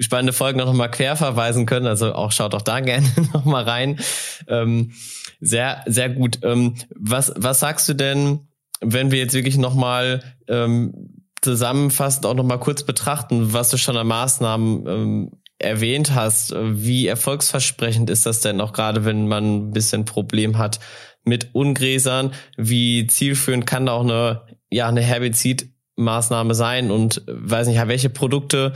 spannende 0.00 0.32
Folgen 0.32 0.58
noch 0.58 0.72
mal 0.72 0.88
quer 0.88 1.16
verweisen 1.16 1.66
können. 1.66 1.86
Also 1.86 2.14
auch 2.14 2.32
schaut 2.32 2.54
auch 2.54 2.62
da 2.62 2.80
gerne 2.80 3.06
noch 3.32 3.44
mal 3.44 3.62
rein. 3.62 4.00
Ähm, 4.48 4.92
sehr, 5.40 5.82
sehr 5.86 6.08
gut. 6.08 6.38
Ähm, 6.42 6.74
was, 6.94 7.32
was 7.36 7.60
sagst 7.60 7.88
du 7.88 7.94
denn, 7.94 8.48
wenn 8.80 9.10
wir 9.10 9.18
jetzt 9.18 9.34
wirklich 9.34 9.56
noch 9.56 9.74
mal 9.74 10.22
ähm, 10.48 11.24
zusammenfassend 11.42 12.26
auch 12.26 12.34
noch 12.34 12.44
mal 12.44 12.58
kurz 12.58 12.82
betrachten, 12.82 13.52
was 13.52 13.70
du 13.70 13.76
schon 13.76 13.96
an 13.96 14.06
Maßnahmen 14.06 14.86
ähm, 14.86 15.30
erwähnt 15.58 16.14
hast, 16.14 16.54
wie 16.56 17.06
erfolgsversprechend 17.06 18.10
ist 18.10 18.26
das 18.26 18.40
denn 18.40 18.60
auch 18.60 18.72
gerade, 18.72 19.04
wenn 19.04 19.28
man 19.28 19.68
ein 19.68 19.70
bisschen 19.72 20.04
Problem 20.04 20.58
hat 20.58 20.80
mit 21.24 21.54
Ungräsern? 21.54 22.32
Wie 22.56 23.06
zielführend 23.06 23.66
kann 23.66 23.86
da 23.86 23.92
auch 23.92 24.02
eine, 24.02 24.42
ja, 24.70 24.88
eine 24.88 25.02
Herbizidmaßnahme 25.02 26.54
sein? 26.54 26.90
Und 26.90 27.22
weiß 27.26 27.68
nicht, 27.68 27.86
welche 27.86 28.10
Produkte 28.10 28.72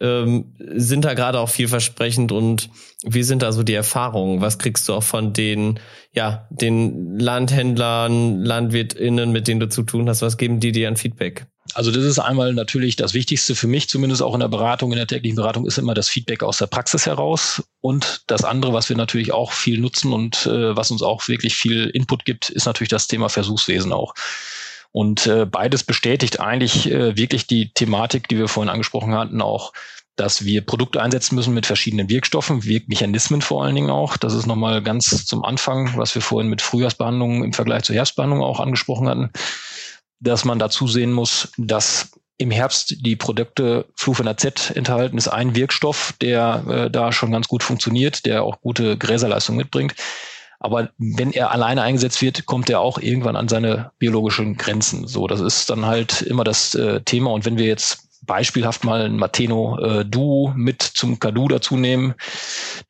ähm, 0.00 0.54
sind 0.58 1.04
da 1.04 1.14
gerade 1.14 1.38
auch 1.38 1.50
vielversprechend 1.50 2.32
und 2.32 2.70
wie 3.04 3.22
sind 3.22 3.42
da 3.42 3.52
so 3.52 3.62
die 3.62 3.74
Erfahrungen? 3.74 4.40
Was 4.40 4.58
kriegst 4.58 4.88
du 4.88 4.94
auch 4.94 5.02
von 5.02 5.32
den, 5.32 5.78
ja, 6.14 6.48
den 6.50 7.18
Landhändlern, 7.18 8.42
LandwirtInnen, 8.42 9.30
mit 9.30 9.46
denen 9.46 9.60
du 9.60 9.68
zu 9.68 9.82
tun 9.82 10.08
hast? 10.08 10.22
Was 10.22 10.38
geben 10.38 10.60
die 10.60 10.72
dir 10.72 10.88
an 10.88 10.96
Feedback? 10.96 11.46
Also 11.74 11.90
das 11.90 12.04
ist 12.04 12.18
einmal 12.18 12.52
natürlich 12.52 12.96
das 12.96 13.14
Wichtigste 13.14 13.54
für 13.54 13.66
mich, 13.66 13.88
zumindest 13.88 14.22
auch 14.22 14.34
in 14.34 14.40
der 14.40 14.48
Beratung, 14.48 14.92
in 14.92 14.98
der 14.98 15.06
täglichen 15.06 15.36
Beratung, 15.36 15.66
ist 15.66 15.78
immer 15.78 15.94
das 15.94 16.08
Feedback 16.08 16.42
aus 16.42 16.58
der 16.58 16.66
Praxis 16.66 17.06
heraus. 17.06 17.62
Und 17.80 18.22
das 18.26 18.44
andere, 18.44 18.72
was 18.72 18.88
wir 18.88 18.96
natürlich 18.96 19.32
auch 19.32 19.52
viel 19.52 19.78
nutzen 19.78 20.12
und 20.12 20.46
äh, 20.46 20.76
was 20.76 20.90
uns 20.90 21.02
auch 21.02 21.28
wirklich 21.28 21.54
viel 21.54 21.86
Input 21.88 22.24
gibt, 22.24 22.50
ist 22.50 22.66
natürlich 22.66 22.88
das 22.88 23.08
Thema 23.08 23.28
Versuchswesen 23.28 23.92
auch. 23.92 24.14
Und 24.92 25.26
äh, 25.26 25.46
beides 25.46 25.84
bestätigt 25.84 26.40
eigentlich 26.40 26.90
äh, 26.90 27.16
wirklich 27.16 27.46
die 27.46 27.72
Thematik, 27.72 28.28
die 28.28 28.38
wir 28.38 28.48
vorhin 28.48 28.70
angesprochen 28.70 29.14
hatten, 29.14 29.40
auch, 29.40 29.72
dass 30.16 30.44
wir 30.44 30.60
Produkte 30.60 31.00
einsetzen 31.00 31.36
müssen 31.36 31.54
mit 31.54 31.66
verschiedenen 31.66 32.10
Wirkstoffen, 32.10 32.64
Wirkmechanismen 32.64 33.40
vor 33.40 33.64
allen 33.64 33.74
Dingen 33.74 33.90
auch. 33.90 34.16
Das 34.16 34.34
ist 34.34 34.46
nochmal 34.46 34.82
ganz 34.82 35.24
zum 35.24 35.44
Anfang, 35.44 35.96
was 35.96 36.14
wir 36.14 36.22
vorhin 36.22 36.50
mit 36.50 36.60
Frühjahrsbehandlungen 36.60 37.44
im 37.44 37.52
Vergleich 37.52 37.84
zur 37.84 37.94
Herbstbehandlung 37.94 38.42
auch 38.42 38.60
angesprochen 38.60 39.08
hatten 39.08 39.30
dass 40.20 40.44
man 40.44 40.58
dazu 40.58 40.86
sehen 40.86 41.12
muss, 41.12 41.52
dass 41.56 42.10
im 42.38 42.50
Herbst 42.50 42.96
die 43.04 43.16
Produkte 43.16 43.86
Flufenazet 43.94 44.72
enthalten, 44.74 45.18
ist 45.18 45.28
ein 45.28 45.54
Wirkstoff, 45.54 46.14
der 46.22 46.64
äh, 46.68 46.90
da 46.90 47.12
schon 47.12 47.32
ganz 47.32 47.48
gut 47.48 47.62
funktioniert, 47.62 48.24
der 48.24 48.44
auch 48.44 48.60
gute 48.62 48.96
Gräserleistung 48.96 49.56
mitbringt. 49.56 49.94
Aber 50.58 50.90
wenn 50.98 51.32
er 51.32 51.50
alleine 51.50 51.82
eingesetzt 51.82 52.20
wird, 52.22 52.46
kommt 52.46 52.68
er 52.70 52.80
auch 52.80 52.98
irgendwann 52.98 53.36
an 53.36 53.48
seine 53.48 53.92
biologischen 53.98 54.56
Grenzen. 54.56 55.06
So, 55.06 55.26
das 55.26 55.40
ist 55.40 55.70
dann 55.70 55.86
halt 55.86 56.22
immer 56.22 56.44
das 56.44 56.74
äh, 56.74 57.00
Thema. 57.00 57.30
Und 57.30 57.44
wenn 57.44 57.58
wir 57.58 57.66
jetzt 57.66 58.08
beispielhaft 58.22 58.84
mal 58.84 59.02
ein 59.02 59.16
Mateno 59.16 59.78
äh, 59.78 60.04
Duo 60.04 60.52
mit 60.54 60.82
zum 60.82 61.18
Kadu 61.18 61.48
dazu 61.48 61.76
nehmen, 61.76 62.14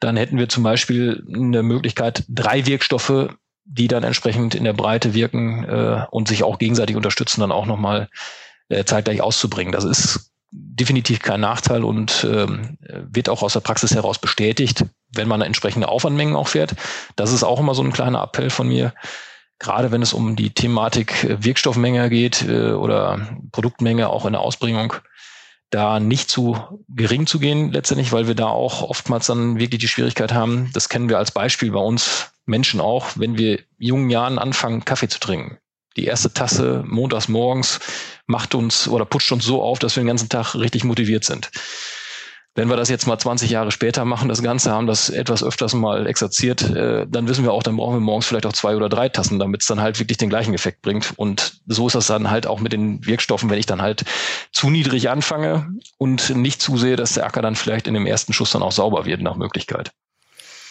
dann 0.01 0.17
hätten 0.17 0.39
wir 0.39 0.49
zum 0.49 0.65
Beispiel 0.65 1.25
eine 1.33 1.63
Möglichkeit, 1.63 2.25
drei 2.29 2.67
Wirkstoffe 2.67 3.31
die 3.73 3.87
dann 3.87 4.03
entsprechend 4.03 4.55
in 4.55 4.65
der 4.65 4.73
Breite 4.73 5.15
wirken 5.15 5.65
äh, 5.65 6.05
und 6.11 6.27
sich 6.27 6.43
auch 6.43 6.59
gegenseitig 6.59 6.97
unterstützen, 6.97 7.41
dann 7.41 7.53
auch 7.53 7.67
nochmal 7.67 8.09
äh, 8.69 8.85
zeitgleich 8.85 9.21
auszubringen. 9.23 9.73
Das 9.73 9.85
ist 9.85 10.33
definitiv 10.51 11.21
kein 11.23 11.41
Nachteil 11.41 11.85
und 11.85 12.27
ähm, 12.29 12.77
wird 12.81 13.29
auch 13.29 13.43
aus 13.43 13.53
der 13.53 13.61
Praxis 13.61 13.95
heraus 13.95 14.19
bestätigt, 14.19 14.85
wenn 15.15 15.29
man 15.29 15.41
entsprechende 15.41 15.89
Aufwandmengen 15.89 16.35
auch 16.35 16.49
fährt. 16.49 16.75
Das 17.15 17.33
ist 17.33 17.45
auch 17.45 17.61
immer 17.61 17.75
so 17.75 17.83
ein 17.83 17.93
kleiner 17.93 18.23
Appell 18.23 18.51
von 18.51 18.67
mir. 18.67 18.93
Gerade 19.61 19.93
wenn 19.93 20.03
es 20.03 20.13
um 20.13 20.35
die 20.35 20.51
Thematik 20.51 21.27
Wirkstoffmenge 21.41 22.11
geht 22.11 22.43
äh, 22.43 22.73
oder 22.73 23.29
Produktmenge 23.53 24.09
auch 24.09 24.27
in 24.27 24.33
der 24.33 24.41
Ausbringung, 24.41 24.95
da 25.71 26.01
nicht 26.01 26.29
zu 26.29 26.59
gering 26.89 27.27
zu 27.27 27.39
gehen 27.39 27.73
letztendlich, 27.73 28.13
weil 28.13 28.27
wir 28.27 28.35
da 28.35 28.47
auch 28.47 28.83
oftmals 28.83 29.27
dann 29.27 29.59
wirklich 29.59 29.81
die 29.81 29.89
Schwierigkeit 29.89 30.33
haben. 30.33 30.71
Das 30.73 30.89
kennen 30.89 31.09
wir 31.09 31.19
als 31.19 31.31
Beispiel 31.31 31.71
bei 31.71 31.81
uns 31.81 32.33
Menschen 32.45 32.81
auch, 32.81 33.07
wenn 33.15 33.39
wir 33.39 33.61
jungen 33.79 34.11
Jahren 34.11 34.39
anfangen, 34.39 34.85
Kaffee 34.85 35.09
zu 35.09 35.21
trinken. 35.21 35.59
Die 35.97 36.05
erste 36.05 36.33
Tasse 36.33 36.85
montags 36.87 37.29
morgens 37.29 37.81
macht 38.27 38.55
uns 38.55 38.89
oder 38.89 39.05
putscht 39.05 39.33
uns 39.33 39.45
so 39.45 39.63
auf, 39.63 39.79
dass 39.79 39.97
wir 39.97 40.03
den 40.03 40.09
ganzen 40.09 40.29
Tag 40.29 40.55
richtig 40.55 40.85
motiviert 40.85 41.25
sind. 41.25 41.51
Wenn 42.57 42.69
wir 42.69 42.77
das 42.77 42.89
jetzt 42.89 43.07
mal 43.07 43.17
20 43.17 43.49
Jahre 43.49 43.71
später 43.71 44.05
machen, 44.05 44.29
das 44.29 44.43
Ganze 44.43 44.73
haben 44.73 44.89
das 44.89 45.09
etwas 45.09 45.45
öfters 45.45 45.73
mal 45.73 46.07
exerziert, 46.09 46.63
äh, 46.63 47.07
dann 47.09 47.29
wissen 47.29 47.45
wir 47.45 47.53
auch, 47.53 47.63
dann 47.63 47.77
brauchen 47.77 47.95
wir 47.95 48.01
morgens 48.01 48.27
vielleicht 48.27 48.47
auch 48.47 48.53
zwei 48.53 48.75
oder 48.75 48.89
drei 48.89 49.09
Tassen, 49.09 49.39
damit 49.39 49.61
es 49.61 49.69
dann 49.69 49.81
halt 49.81 50.01
wirklich 50.01 50.19
den 50.19 50.31
gleichen 50.31 50.53
Effekt 50.53 50.83
bringt. 50.83 51.13
Und 51.17 51.61
so 51.67 51.87
ist 51.87 51.95
das 51.95 52.09
dann 52.09 52.31
halt 52.31 52.49
auch 52.49 52.59
mit 52.59 52.73
den 52.73 53.07
Wirkstoffen, 53.07 53.51
wenn 53.51 53.59
ich 53.59 53.67
dann 53.67 53.81
halt 53.81 54.05
zu 54.53 54.69
niedrig 54.69 55.11
anfange 55.11 55.69
und 55.97 56.35
nicht 56.35 56.61
zusehe, 56.61 56.97
dass 56.97 57.15
der 57.15 57.25
Acker 57.25 57.41
dann 57.41 57.55
vielleicht 57.55 57.87
in 57.87 57.95
dem 57.95 58.07
ersten 58.07 58.33
Schuss 58.33 58.51
dann 58.51 58.63
auch 58.63 58.73
sauber 58.73 59.05
wird 59.05 59.23
nach 59.23 59.37
Möglichkeit. 59.37 59.93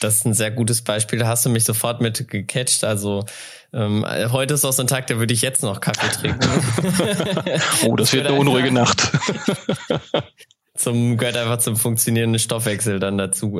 Das 0.02 0.16
ist 0.16 0.26
ein 0.26 0.34
sehr 0.34 0.52
gutes 0.52 0.82
Beispiel. 0.82 1.20
Da 1.20 1.28
hast 1.28 1.46
du 1.46 1.50
mich 1.50 1.66
sofort 1.66 2.02
mit 2.02 2.28
gecatcht. 2.28 2.84
Also 2.84 3.26
ähm, 3.74 4.06
heute 4.32 4.54
ist 4.54 4.66
auch 4.66 4.72
so 4.72 4.82
ein 4.82 4.88
Tag, 4.88 5.08
da 5.08 5.18
würde 5.18 5.34
ich 5.34 5.42
jetzt 5.42 5.62
noch 5.62 5.82
Kaffee 5.82 6.10
trinken. 6.10 6.50
oh, 7.86 7.96
das, 7.96 8.08
das 8.08 8.14
wird 8.14 8.28
eine 8.28 8.38
unruhige 8.38 8.72
Nacht. 8.74 9.12
zum 10.80 11.18
gehört 11.18 11.36
einfach 11.36 11.58
zum 11.58 11.76
funktionierenden 11.76 12.40
Stoffwechsel 12.40 13.00
dann 13.00 13.18
dazu. 13.18 13.60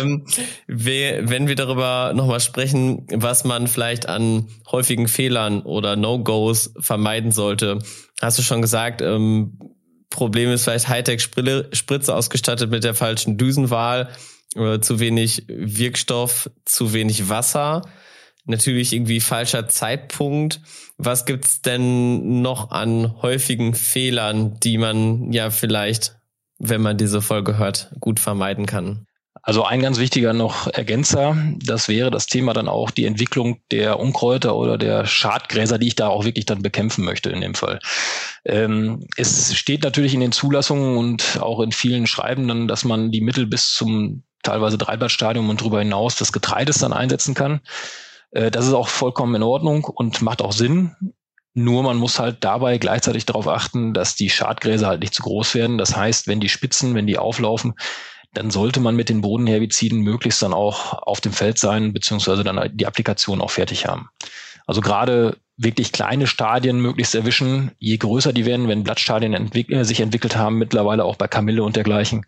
ähm, 0.00 0.24
wenn 0.66 1.48
wir 1.48 1.54
darüber 1.54 2.12
nochmal 2.14 2.40
sprechen, 2.40 3.06
was 3.12 3.44
man 3.44 3.66
vielleicht 3.68 4.08
an 4.08 4.48
häufigen 4.70 5.06
Fehlern 5.06 5.60
oder 5.60 5.96
No-Gos 5.96 6.72
vermeiden 6.78 7.30
sollte, 7.30 7.80
hast 8.22 8.38
du 8.38 8.42
schon 8.42 8.62
gesagt, 8.62 9.02
ähm, 9.02 9.58
Problem 10.08 10.50
ist 10.50 10.64
vielleicht 10.64 10.88
Hightech-Spritze 10.88 12.14
ausgestattet 12.14 12.70
mit 12.70 12.82
der 12.82 12.94
falschen 12.94 13.36
Düsenwahl, 13.36 14.08
äh, 14.56 14.80
zu 14.80 14.98
wenig 14.98 15.44
Wirkstoff, 15.46 16.50
zu 16.64 16.94
wenig 16.94 17.28
Wasser. 17.28 17.82
Natürlich 18.50 18.92
irgendwie 18.92 19.20
falscher 19.20 19.68
Zeitpunkt. 19.68 20.60
Was 20.98 21.24
gibt's 21.24 21.62
denn 21.62 22.42
noch 22.42 22.70
an 22.72 23.14
häufigen 23.22 23.74
Fehlern, 23.74 24.58
die 24.60 24.76
man 24.76 25.32
ja 25.32 25.50
vielleicht, 25.50 26.16
wenn 26.58 26.82
man 26.82 26.98
diese 26.98 27.22
Folge 27.22 27.58
hört, 27.58 27.92
gut 28.00 28.20
vermeiden 28.20 28.66
kann? 28.66 29.06
Also 29.42 29.64
ein 29.64 29.80
ganz 29.80 29.98
wichtiger 29.98 30.32
noch 30.32 30.66
Ergänzer, 30.66 31.36
das 31.64 31.88
wäre 31.88 32.10
das 32.10 32.26
Thema 32.26 32.52
dann 32.52 32.68
auch 32.68 32.90
die 32.90 33.06
Entwicklung 33.06 33.60
der 33.70 33.98
Unkräuter 33.98 34.54
oder 34.56 34.76
der 34.76 35.06
Schadgräser, 35.06 35.78
die 35.78 35.86
ich 35.86 35.94
da 35.94 36.08
auch 36.08 36.24
wirklich 36.24 36.44
dann 36.44 36.60
bekämpfen 36.60 37.04
möchte 37.04 37.30
in 37.30 37.40
dem 37.40 37.54
Fall. 37.54 37.78
Ähm, 38.44 39.06
es 39.16 39.54
steht 39.54 39.82
natürlich 39.82 40.12
in 40.12 40.20
den 40.20 40.32
Zulassungen 40.32 40.98
und 40.98 41.38
auch 41.40 41.60
in 41.60 41.72
vielen 41.72 42.06
Schreiben 42.06 42.48
dann, 42.48 42.68
dass 42.68 42.84
man 42.84 43.12
die 43.12 43.22
Mittel 43.22 43.46
bis 43.46 43.72
zum 43.72 44.24
teilweise 44.42 44.76
Dreiblattstadium 44.76 45.48
und 45.48 45.60
darüber 45.60 45.78
hinaus 45.78 46.16
des 46.16 46.32
Getreides 46.32 46.78
dann 46.78 46.92
einsetzen 46.92 47.34
kann. 47.34 47.60
Äh, 48.32 48.50
das 48.50 48.66
ist 48.66 48.72
auch 48.72 48.88
vollkommen 48.88 49.34
in 49.34 49.42
Ordnung 49.42 49.84
und 49.84 50.22
macht 50.22 50.42
auch 50.42 50.52
Sinn. 50.52 50.94
Nur 51.52 51.82
man 51.82 51.96
muss 51.96 52.18
halt 52.18 52.38
dabei 52.44 52.78
gleichzeitig 52.78 53.26
darauf 53.26 53.48
achten, 53.48 53.92
dass 53.92 54.14
die 54.14 54.30
Schadgräser 54.30 54.86
halt 54.86 55.00
nicht 55.00 55.14
zu 55.14 55.22
groß 55.22 55.54
werden. 55.54 55.78
Das 55.78 55.96
heißt, 55.96 56.28
wenn 56.28 56.40
die 56.40 56.48
Spitzen, 56.48 56.94
wenn 56.94 57.06
die 57.06 57.18
auflaufen, 57.18 57.74
dann 58.32 58.50
sollte 58.50 58.78
man 58.78 58.94
mit 58.94 59.08
den 59.08 59.22
Bodenherbiziden 59.22 60.00
möglichst 60.00 60.40
dann 60.42 60.52
auch 60.52 60.94
auf 61.02 61.20
dem 61.20 61.32
Feld 61.32 61.58
sein, 61.58 61.92
beziehungsweise 61.92 62.44
dann 62.44 62.70
die 62.76 62.86
Applikation 62.86 63.40
auch 63.40 63.50
fertig 63.50 63.86
haben. 63.86 64.08
Also 64.66 64.80
gerade 64.80 65.36
wirklich 65.56 65.90
kleine 65.90 66.28
Stadien 66.28 66.80
möglichst 66.80 67.14
erwischen. 67.14 67.72
Je 67.78 67.96
größer 67.96 68.32
die 68.32 68.46
werden, 68.46 68.68
wenn 68.68 68.84
Blattstadien 68.84 69.34
entwick 69.34 69.70
äh, 69.70 69.84
sich 69.84 70.00
entwickelt 70.00 70.36
haben, 70.36 70.58
mittlerweile 70.58 71.04
auch 71.04 71.16
bei 71.16 71.26
Kamille 71.26 71.64
und 71.64 71.74
dergleichen, 71.74 72.24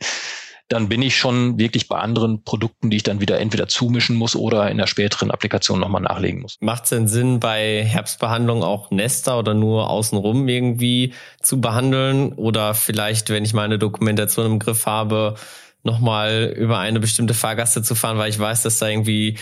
dann 0.72 0.88
bin 0.88 1.02
ich 1.02 1.16
schon 1.16 1.58
wirklich 1.58 1.87
bei 1.87 1.98
anderen 1.98 2.44
Produkten, 2.44 2.88
die 2.88 2.96
ich 2.96 3.02
dann 3.02 3.20
wieder 3.20 3.38
entweder 3.38 3.68
zumischen 3.68 4.16
muss 4.16 4.35
oder 4.35 4.70
in 4.70 4.78
der 4.78 4.87
späteren 4.87 5.30
Applikation 5.30 5.80
nochmal 5.80 6.00
nachlegen 6.00 6.40
muss. 6.40 6.56
Macht 6.61 6.85
es 6.85 6.90
denn 6.90 7.08
Sinn, 7.08 7.40
bei 7.40 7.85
Herbstbehandlung 7.85 8.62
auch 8.62 8.90
Nester 8.90 9.38
oder 9.38 9.52
nur 9.52 9.90
außenrum 9.90 10.48
irgendwie 10.48 11.12
zu 11.42 11.61
behandeln? 11.61 12.32
Oder 12.32 12.72
vielleicht, 12.72 13.28
wenn 13.28 13.44
ich 13.44 13.52
meine 13.52 13.78
Dokumentation 13.78 14.46
im 14.46 14.58
Griff 14.58 14.87
habe, 14.87 15.35
nochmal 15.82 16.54
über 16.56 16.78
eine 16.78 17.00
bestimmte 17.00 17.35
Fahrgasse 17.35 17.82
zu 17.82 17.94
fahren, 17.94 18.16
weil 18.16 18.30
ich 18.30 18.38
weiß, 18.38 18.62
dass 18.62 18.78
da 18.78 18.88
irgendwie 18.88 19.37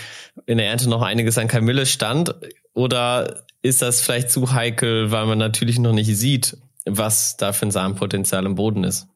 in 0.47 0.57
der 0.57 0.67
Ernte 0.67 0.89
noch 0.89 1.01
einiges 1.01 1.37
an 1.37 1.47
Kamille 1.47 1.85
stand? 1.85 2.35
Oder 2.73 3.45
ist 3.61 3.81
das 3.81 4.01
vielleicht 4.01 4.31
zu 4.31 4.51
heikel, 4.51 5.11
weil 5.11 5.25
man 5.27 5.37
natürlich 5.37 5.79
noch 5.79 5.93
nicht 5.93 6.13
sieht, 6.13 6.57
was 6.85 7.37
da 7.37 7.53
für 7.53 7.67
ein 7.67 7.71
Samenpotenzial 7.71 8.45
im 8.45 8.55
Boden 8.55 8.83
ist? 8.83 9.07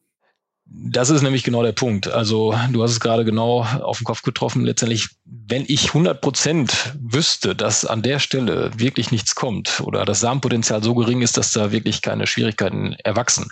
Das 0.68 1.10
ist 1.10 1.22
nämlich 1.22 1.44
genau 1.44 1.62
der 1.62 1.72
Punkt. 1.72 2.08
Also 2.08 2.54
du 2.72 2.82
hast 2.82 2.90
es 2.90 3.00
gerade 3.00 3.24
genau 3.24 3.60
auf 3.62 3.98
den 3.98 4.04
Kopf 4.04 4.22
getroffen. 4.22 4.64
Letztendlich, 4.64 5.08
wenn 5.24 5.64
ich 5.68 5.88
100 5.88 6.20
Prozent 6.20 6.92
wüsste, 7.00 7.54
dass 7.54 7.84
an 7.84 8.02
der 8.02 8.18
Stelle 8.18 8.72
wirklich 8.76 9.12
nichts 9.12 9.36
kommt 9.36 9.80
oder 9.80 10.04
das 10.04 10.20
Samenpotenzial 10.20 10.82
so 10.82 10.94
gering 10.94 11.22
ist, 11.22 11.36
dass 11.36 11.52
da 11.52 11.70
wirklich 11.70 12.02
keine 12.02 12.26
Schwierigkeiten 12.26 12.96
erwachsen, 13.04 13.48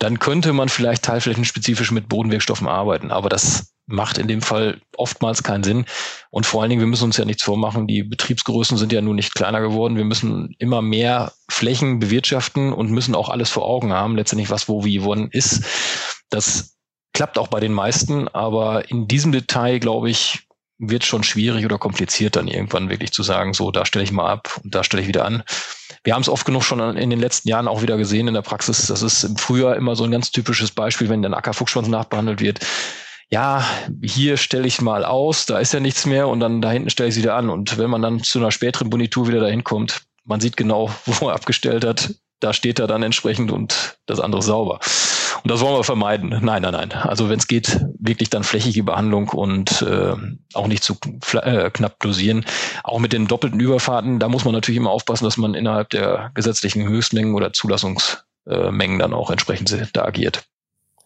dann 0.00 0.18
könnte 0.18 0.52
man 0.52 0.68
vielleicht 0.68 1.04
teilflächenspezifisch 1.04 1.92
mit 1.92 2.08
Bodenwirkstoffen 2.08 2.66
arbeiten. 2.66 3.12
Aber 3.12 3.28
das 3.28 3.72
macht 3.86 4.18
in 4.18 4.28
dem 4.28 4.42
Fall 4.42 4.80
oftmals 4.96 5.42
keinen 5.42 5.64
Sinn. 5.64 5.84
Und 6.30 6.46
vor 6.46 6.62
allen 6.62 6.70
Dingen, 6.70 6.80
wir 6.80 6.86
müssen 6.86 7.04
uns 7.04 7.16
ja 7.16 7.24
nichts 7.24 7.42
vormachen. 7.42 7.86
Die 7.86 8.02
Betriebsgrößen 8.02 8.78
sind 8.78 8.92
ja 8.92 9.00
nun 9.00 9.16
nicht 9.16 9.34
kleiner 9.34 9.60
geworden. 9.60 9.96
Wir 9.96 10.04
müssen 10.04 10.54
immer 10.58 10.82
mehr 10.82 11.32
Flächen 11.48 11.98
bewirtschaften 11.98 12.72
und 12.72 12.90
müssen 12.90 13.14
auch 13.14 13.28
alles 13.28 13.50
vor 13.50 13.66
Augen 13.66 13.92
haben, 13.92 14.16
letztendlich 14.16 14.50
was 14.50 14.68
wo 14.68 14.84
wie 14.84 15.04
wann 15.04 15.28
ist. 15.30 15.64
Das 16.30 16.76
klappt 17.12 17.38
auch 17.38 17.48
bei 17.48 17.60
den 17.60 17.72
meisten, 17.72 18.28
aber 18.28 18.90
in 18.90 19.08
diesem 19.08 19.32
Detail, 19.32 19.78
glaube 19.78 20.10
ich, 20.10 20.46
wird 20.78 21.04
schon 21.04 21.22
schwierig 21.22 21.64
oder 21.64 21.76
kompliziert 21.76 22.36
dann 22.36 22.48
irgendwann 22.48 22.88
wirklich 22.88 23.12
zu 23.12 23.22
sagen, 23.22 23.52
so, 23.52 23.70
da 23.70 23.84
stelle 23.84 24.04
ich 24.04 24.12
mal 24.12 24.30
ab 24.30 24.58
und 24.64 24.74
da 24.74 24.82
stelle 24.82 25.02
ich 25.02 25.08
wieder 25.08 25.26
an. 25.26 25.42
Wir 26.04 26.14
haben 26.14 26.22
es 26.22 26.30
oft 26.30 26.46
genug 26.46 26.64
schon 26.64 26.80
in 26.96 27.10
den 27.10 27.20
letzten 27.20 27.48
Jahren 27.48 27.68
auch 27.68 27.82
wieder 27.82 27.98
gesehen 27.98 28.28
in 28.28 28.34
der 28.34 28.40
Praxis. 28.40 28.86
Das 28.86 29.02
ist 29.02 29.22
im 29.24 29.36
Frühjahr 29.36 29.76
immer 29.76 29.94
so 29.94 30.04
ein 30.04 30.10
ganz 30.10 30.30
typisches 30.30 30.70
Beispiel, 30.70 31.10
wenn 31.10 31.20
der 31.20 31.36
Ackerfuchsschwanz 31.36 31.88
nachbehandelt 31.88 32.40
wird 32.40 32.60
ja, 33.30 33.64
hier 34.02 34.36
stelle 34.36 34.66
ich 34.66 34.80
mal 34.80 35.04
aus, 35.04 35.46
da 35.46 35.58
ist 35.60 35.72
ja 35.72 35.80
nichts 35.80 36.04
mehr 36.04 36.28
und 36.28 36.40
dann 36.40 36.60
da 36.60 36.70
hinten 36.70 36.90
stelle 36.90 37.08
ich 37.08 37.14
es 37.14 37.22
wieder 37.22 37.36
an. 37.36 37.48
Und 37.48 37.78
wenn 37.78 37.88
man 37.88 38.02
dann 38.02 38.22
zu 38.22 38.40
einer 38.40 38.50
späteren 38.50 38.90
Bonitur 38.90 39.28
wieder 39.28 39.40
dahin 39.40 39.62
kommt, 39.62 40.02
man 40.24 40.40
sieht 40.40 40.56
genau, 40.56 40.90
wo 41.06 41.28
er 41.28 41.34
abgestellt 41.34 41.84
hat, 41.84 42.14
da 42.40 42.52
steht 42.52 42.78
er 42.80 42.86
dann 42.86 43.02
entsprechend 43.02 43.52
und 43.52 43.98
das 44.06 44.18
andere 44.18 44.42
sauber. 44.42 44.80
Und 45.42 45.50
das 45.50 45.60
wollen 45.60 45.76
wir 45.76 45.84
vermeiden. 45.84 46.28
Nein, 46.42 46.62
nein, 46.62 46.72
nein. 46.72 46.92
Also 46.92 47.28
wenn 47.28 47.38
es 47.38 47.46
geht, 47.46 47.80
wirklich 47.98 48.30
dann 48.30 48.44
flächige 48.44 48.82
Behandlung 48.82 49.28
und 49.28 49.82
äh, 49.82 50.14
auch 50.54 50.66
nicht 50.66 50.84
zu 50.84 50.96
äh, 51.34 51.70
knapp 51.70 51.98
dosieren. 52.00 52.44
Auch 52.84 52.98
mit 52.98 53.12
den 53.12 53.26
doppelten 53.26 53.60
Überfahrten, 53.60 54.18
da 54.18 54.28
muss 54.28 54.44
man 54.44 54.54
natürlich 54.54 54.78
immer 54.78 54.90
aufpassen, 54.90 55.24
dass 55.24 55.36
man 55.36 55.54
innerhalb 55.54 55.90
der 55.90 56.30
gesetzlichen 56.34 56.86
Höchstmengen 56.86 57.34
oder 57.34 57.52
Zulassungsmengen 57.52 58.98
dann 58.98 59.14
auch 59.14 59.30
entsprechend 59.30 59.90
da 59.92 60.04
agiert. 60.04 60.44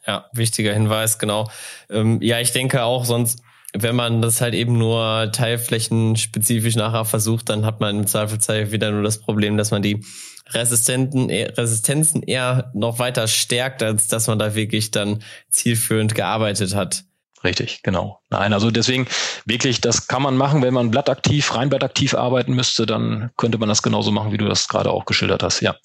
Ja, 0.07 0.27
wichtiger 0.33 0.75
Hinweis, 0.75 1.19
genau. 1.19 1.51
Ähm, 1.89 2.21
ja, 2.21 2.39
ich 2.41 2.53
denke 2.53 2.83
auch, 2.83 3.05
sonst, 3.05 3.41
wenn 3.73 3.97
man 3.97 4.21
das 4.21 4.41
halt 4.41 4.55
eben 4.55 4.77
nur 4.77 5.31
teilflächenspezifisch 5.33 6.77
nachher 6.77 7.05
versucht, 7.05 7.49
dann 7.49 7.65
hat 7.65 7.81
man 7.81 8.01
im 8.01 8.07
Zweifelsfall 8.07 8.71
wieder 8.71 8.91
nur 8.91 9.03
das 9.03 9.21
Problem, 9.21 9.57
dass 9.57 9.71
man 9.71 9.83
die 9.83 10.05
Resistenten, 10.51 11.31
Resistenzen 11.31 12.23
eher 12.23 12.71
noch 12.75 12.99
weiter 12.99 13.27
stärkt, 13.29 13.83
als 13.83 14.09
dass 14.09 14.27
man 14.27 14.39
da 14.39 14.55
wirklich 14.55 14.91
dann 14.91 15.23
zielführend 15.49 16.15
gearbeitet 16.15 16.75
hat. 16.75 17.05
Richtig, 17.43 17.83
genau. 17.83 18.21
Nein, 18.31 18.53
also 18.55 18.71
deswegen 18.71 19.07
wirklich, 19.45 19.81
das 19.81 20.07
kann 20.07 20.23
man 20.23 20.37
machen, 20.37 20.63
wenn 20.63 20.73
man 20.73 20.91
blattaktiv, 20.91 21.55
rein 21.55 21.69
blattaktiv 21.69 22.15
arbeiten 22.15 22.55
müsste, 22.55 22.87
dann 22.87 23.31
könnte 23.37 23.59
man 23.59 23.69
das 23.69 23.83
genauso 23.83 24.11
machen, 24.11 24.33
wie 24.33 24.39
du 24.39 24.47
das 24.47 24.69
gerade 24.69 24.91
auch 24.91 25.05
geschildert 25.05 25.43
hast, 25.43 25.61
ja. 25.61 25.77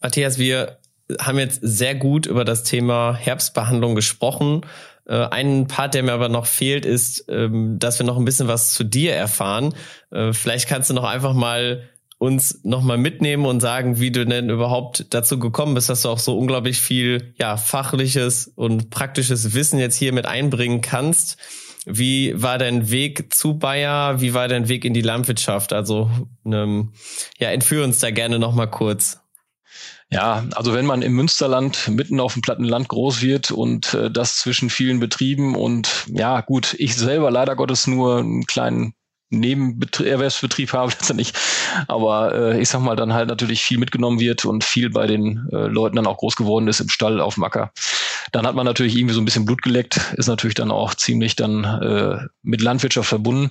Matthias, 0.00 0.38
wir 0.38 0.78
haben 1.20 1.38
jetzt 1.38 1.60
sehr 1.62 1.94
gut 1.94 2.26
über 2.26 2.44
das 2.44 2.64
Thema 2.64 3.14
Herbstbehandlung 3.14 3.94
gesprochen. 3.94 4.62
Äh, 5.06 5.26
ein 5.26 5.66
Part, 5.66 5.94
der 5.94 6.02
mir 6.02 6.12
aber 6.12 6.28
noch 6.28 6.46
fehlt, 6.46 6.86
ist, 6.86 7.26
ähm, 7.28 7.78
dass 7.78 7.98
wir 7.98 8.06
noch 8.06 8.16
ein 8.16 8.24
bisschen 8.24 8.48
was 8.48 8.72
zu 8.72 8.84
dir 8.84 9.14
erfahren. 9.14 9.74
Äh, 10.10 10.32
vielleicht 10.32 10.68
kannst 10.68 10.90
du 10.90 10.94
noch 10.94 11.04
einfach 11.04 11.34
mal 11.34 11.88
uns 12.24 12.60
nochmal 12.64 12.98
mitnehmen 12.98 13.46
und 13.46 13.60
sagen, 13.60 14.00
wie 14.00 14.10
du 14.10 14.24
denn 14.24 14.50
überhaupt 14.50 15.06
dazu 15.10 15.38
gekommen 15.38 15.74
bist, 15.74 15.88
dass 15.88 16.02
du 16.02 16.08
auch 16.08 16.18
so 16.18 16.38
unglaublich 16.38 16.80
viel 16.80 17.34
ja, 17.38 17.56
fachliches 17.56 18.48
und 18.48 18.90
praktisches 18.90 19.54
Wissen 19.54 19.78
jetzt 19.78 19.96
hier 19.96 20.12
mit 20.12 20.26
einbringen 20.26 20.80
kannst. 20.80 21.36
Wie 21.86 22.32
war 22.40 22.56
dein 22.56 22.90
Weg 22.90 23.34
zu 23.34 23.58
Bayer? 23.58 24.20
Wie 24.20 24.32
war 24.32 24.48
dein 24.48 24.68
Weg 24.68 24.84
in 24.84 24.94
die 24.94 25.02
Landwirtschaft? 25.02 25.72
Also 25.72 26.10
ähm, 26.46 26.92
ja, 27.38 27.50
entführ 27.50 27.84
uns 27.84 27.98
da 27.98 28.10
gerne 28.10 28.38
nochmal 28.38 28.70
kurz. 28.70 29.20
Ja, 30.10 30.44
also 30.54 30.72
wenn 30.74 30.86
man 30.86 31.02
im 31.02 31.14
Münsterland 31.14 31.88
mitten 31.88 32.20
auf 32.20 32.34
dem 32.34 32.42
Plattenland 32.42 32.88
groß 32.88 33.20
wird 33.22 33.50
und 33.50 33.94
äh, 33.94 34.10
das 34.10 34.36
zwischen 34.36 34.70
vielen 34.70 35.00
Betrieben 35.00 35.56
und 35.56 36.06
ja, 36.06 36.40
gut, 36.40 36.74
ich 36.78 36.94
selber 36.94 37.30
leider 37.30 37.56
Gottes 37.56 37.86
nur 37.86 38.18
einen 38.18 38.46
kleinen 38.46 38.94
Nebenerwerbsbetrieb 39.40 40.72
habe 40.72 40.90
letztendlich, 40.98 41.32
aber 41.88 42.34
äh, 42.34 42.60
ich 42.60 42.68
sag 42.68 42.80
mal, 42.80 42.96
dann 42.96 43.12
halt 43.12 43.28
natürlich 43.28 43.62
viel 43.62 43.78
mitgenommen 43.78 44.20
wird 44.20 44.44
und 44.44 44.64
viel 44.64 44.90
bei 44.90 45.06
den 45.06 45.48
äh, 45.52 45.66
Leuten 45.66 45.96
dann 45.96 46.06
auch 46.06 46.18
groß 46.18 46.36
geworden 46.36 46.68
ist 46.68 46.80
im 46.80 46.88
Stall 46.88 47.20
auf 47.20 47.34
dem 47.34 47.44
Acker. 47.44 47.72
Dann 48.32 48.46
hat 48.46 48.54
man 48.54 48.66
natürlich 48.66 48.96
irgendwie 48.96 49.14
so 49.14 49.20
ein 49.20 49.24
bisschen 49.24 49.44
Blut 49.44 49.62
geleckt, 49.62 50.00
ist 50.16 50.28
natürlich 50.28 50.54
dann 50.54 50.70
auch 50.70 50.94
ziemlich 50.94 51.36
dann 51.36 51.64
äh, 51.64 52.18
mit 52.42 52.60
Landwirtschaft 52.60 53.08
verbunden 53.08 53.50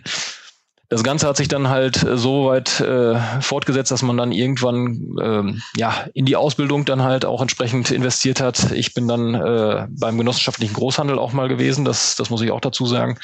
das 0.93 1.03
Ganze 1.03 1.27
hat 1.27 1.37
sich 1.37 1.47
dann 1.47 1.69
halt 1.69 2.03
äh, 2.03 2.17
so 2.17 2.45
weit 2.45 2.79
äh, 2.79 3.19
fortgesetzt, 3.41 3.89
dass 3.89 4.03
man 4.03 4.15
dann 4.15 4.31
irgendwann 4.31 5.17
ähm, 5.21 5.61
ja 5.75 6.05
in 6.13 6.25
die 6.25 6.35
Ausbildung 6.35 6.85
dann 6.85 7.01
halt 7.01 7.25
auch 7.25 7.41
entsprechend 7.41 7.89
investiert 7.89 8.39
hat. 8.39 8.71
Ich 8.71 8.93
bin 8.93 9.07
dann 9.07 9.33
äh, 9.33 9.87
beim 9.89 10.19
genossenschaftlichen 10.19 10.75
Großhandel 10.75 11.17
auch 11.17 11.33
mal 11.33 11.47
gewesen, 11.47 11.83
das, 11.83 12.15
das 12.15 12.29
muss 12.29 12.41
ich 12.41 12.51
auch 12.51 12.61
dazu 12.61 12.85
sagen, 12.85 13.17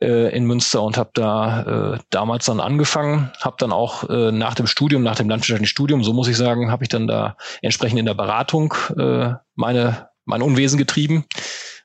äh, 0.00 0.34
in 0.34 0.46
Münster 0.46 0.82
und 0.82 0.96
habe 0.96 1.10
da 1.12 1.94
äh, 1.94 1.98
damals 2.08 2.46
dann 2.46 2.58
angefangen, 2.60 3.30
habe 3.42 3.56
dann 3.58 3.72
auch 3.72 4.08
äh, 4.08 4.32
nach 4.32 4.54
dem 4.54 4.66
Studium, 4.66 5.02
nach 5.02 5.16
dem 5.16 5.28
landwirtschaftlichen 5.28 5.68
Studium, 5.68 6.02
so 6.02 6.14
muss 6.14 6.28
ich 6.28 6.38
sagen, 6.38 6.70
habe 6.70 6.84
ich 6.84 6.88
dann 6.88 7.06
da 7.06 7.36
entsprechend 7.60 7.98
in 7.98 8.06
der 8.06 8.14
Beratung 8.14 8.72
äh, 8.96 9.34
meine 9.54 10.08
mein 10.24 10.42
Unwesen 10.42 10.78
getrieben 10.78 11.24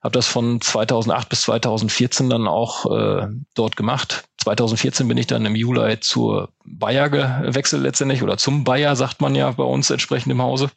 habe 0.04 0.14
das 0.14 0.28
von 0.28 0.60
2008 0.60 1.30
bis 1.30 1.42
2014 1.44 2.30
dann 2.30 2.48
auch 2.48 2.86
äh, 2.92 3.28
dort 3.56 3.78
gemacht. 3.78 4.26
2014 4.44 5.08
bin 5.08 5.18
ich 5.18 5.28
dann 5.28 5.46
im 5.46 5.56
Juli 5.56 6.00
zur 6.02 6.50
Bayer 6.66 7.10
gewechselt 7.10 7.84
letztendlich 7.84 8.22
oder 8.22 8.38
zum 8.38 8.66
Bayer, 8.66 8.98
sagt 8.98 9.22
man 9.22 9.34
ja 9.34 9.52
bei 9.52 9.64
uns 9.64 9.90
entsprechend 9.90 10.32
im 10.34 10.42
Hause. 10.42 10.70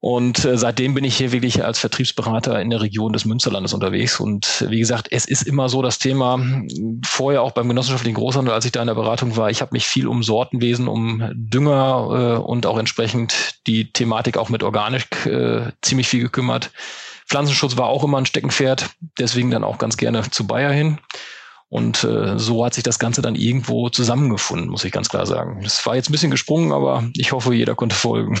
Und 0.00 0.44
äh, 0.44 0.56
seitdem 0.56 0.94
bin 0.94 1.04
ich 1.04 1.16
hier 1.16 1.32
wirklich 1.32 1.64
als 1.64 1.78
Vertriebsberater 1.78 2.60
in 2.60 2.70
der 2.70 2.80
Region 2.80 3.12
des 3.12 3.24
Münsterlandes 3.24 3.74
unterwegs. 3.74 4.20
Und 4.20 4.64
wie 4.68 4.78
gesagt, 4.78 5.08
es 5.10 5.26
ist 5.26 5.42
immer 5.42 5.68
so 5.68 5.82
das 5.82 5.98
Thema, 5.98 6.38
vorher 7.04 7.42
auch 7.42 7.52
beim 7.52 7.68
genossenschaftlichen 7.68 8.14
Großhandel, 8.14 8.54
als 8.54 8.64
ich 8.64 8.72
da 8.72 8.82
in 8.82 8.86
der 8.86 8.94
Beratung 8.94 9.36
war, 9.36 9.50
ich 9.50 9.62
habe 9.62 9.72
mich 9.72 9.86
viel 9.86 10.06
um 10.06 10.22
Sortenwesen, 10.22 10.86
um 10.86 11.28
Dünger 11.34 12.36
äh, 12.36 12.40
und 12.40 12.66
auch 12.66 12.78
entsprechend 12.78 13.56
die 13.66 13.90
Thematik 13.92 14.36
auch 14.36 14.48
mit 14.48 14.62
Organik 14.62 15.26
äh, 15.26 15.72
ziemlich 15.82 16.08
viel 16.08 16.22
gekümmert. 16.22 16.70
Pflanzenschutz 17.26 17.76
war 17.76 17.86
auch 17.86 18.04
immer 18.04 18.18
ein 18.18 18.26
Steckenpferd, 18.26 18.90
deswegen 19.18 19.50
dann 19.50 19.64
auch 19.64 19.78
ganz 19.78 19.96
gerne 19.96 20.30
zu 20.30 20.46
Bayer 20.46 20.72
hin. 20.72 20.98
Und 21.68 22.04
äh, 22.04 22.38
so 22.38 22.64
hat 22.64 22.74
sich 22.74 22.84
das 22.84 23.00
Ganze 23.00 23.22
dann 23.22 23.34
irgendwo 23.34 23.88
zusammengefunden, 23.88 24.68
muss 24.68 24.84
ich 24.84 24.92
ganz 24.92 25.08
klar 25.08 25.26
sagen. 25.26 25.62
Es 25.64 25.84
war 25.84 25.96
jetzt 25.96 26.08
ein 26.08 26.12
bisschen 26.12 26.30
gesprungen, 26.30 26.72
aber 26.72 27.08
ich 27.16 27.32
hoffe, 27.32 27.54
jeder 27.54 27.74
konnte 27.74 27.96
folgen. 27.96 28.40